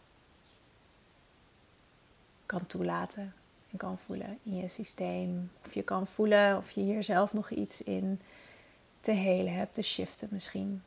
kan 2.47 2.67
toelaten 2.67 3.35
en 3.71 3.77
kan 3.77 3.99
voelen 3.99 4.39
in 4.43 4.57
je 4.57 4.69
systeem. 4.69 5.51
Of 5.65 5.75
je 5.75 5.83
kan 5.83 6.07
voelen 6.07 6.57
of 6.57 6.71
je 6.71 6.81
hier 6.81 7.05
zelf 7.05 7.33
nog 7.33 7.51
iets 7.51 7.83
in 7.83 8.21
te 9.01 9.13
helen 9.13 9.55
hebt, 9.55 9.75
te 9.75 9.83
shiften 9.83 10.29
misschien. 10.31 10.83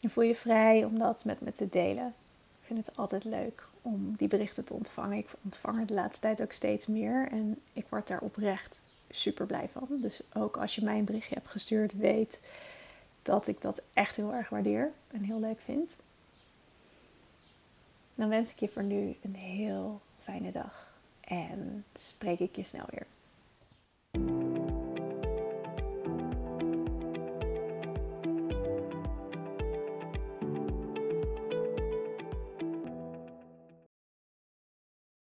En 0.00 0.10
voel 0.10 0.24
je 0.24 0.36
vrij 0.36 0.84
om 0.84 0.98
dat 0.98 1.24
met 1.24 1.40
me 1.40 1.52
te 1.52 1.68
delen. 1.68 2.14
Ik 2.60 2.66
vind 2.66 2.86
het 2.86 2.96
altijd 2.96 3.24
leuk 3.24 3.68
om 3.82 4.14
die 4.16 4.28
berichten 4.28 4.64
te 4.64 4.74
ontvangen. 4.74 5.18
Ik 5.18 5.28
ontvang 5.42 5.80
er 5.80 5.86
de 5.86 5.94
laatste 5.94 6.20
tijd 6.20 6.42
ook 6.42 6.52
steeds 6.52 6.86
meer 6.86 7.28
en 7.30 7.60
ik 7.72 7.86
word 7.88 8.06
daar 8.06 8.20
oprecht 8.20 8.78
super 9.10 9.46
blij 9.46 9.68
van. 9.72 9.86
Dus 9.88 10.22
ook 10.34 10.56
als 10.56 10.74
je 10.74 10.84
mij 10.84 10.98
een 10.98 11.04
berichtje 11.04 11.34
hebt 11.34 11.48
gestuurd, 11.48 11.92
weet 11.92 12.40
dat 13.22 13.46
ik 13.46 13.60
dat 13.60 13.82
echt 13.92 14.16
heel 14.16 14.34
erg 14.34 14.48
waardeer 14.48 14.92
en 15.08 15.22
heel 15.22 15.40
leuk 15.40 15.60
vind. 15.60 15.90
Dan 18.14 18.28
wens 18.28 18.52
ik 18.52 18.58
je 18.58 18.68
voor 18.68 18.82
nu 18.82 19.16
een 19.22 19.34
heel 19.34 20.00
fijne 20.22 20.52
dag 20.52 20.94
en 21.20 21.84
spreek 21.94 22.38
ik 22.38 22.56
je 22.56 22.62
snel 22.62 22.86
weer. 22.90 23.06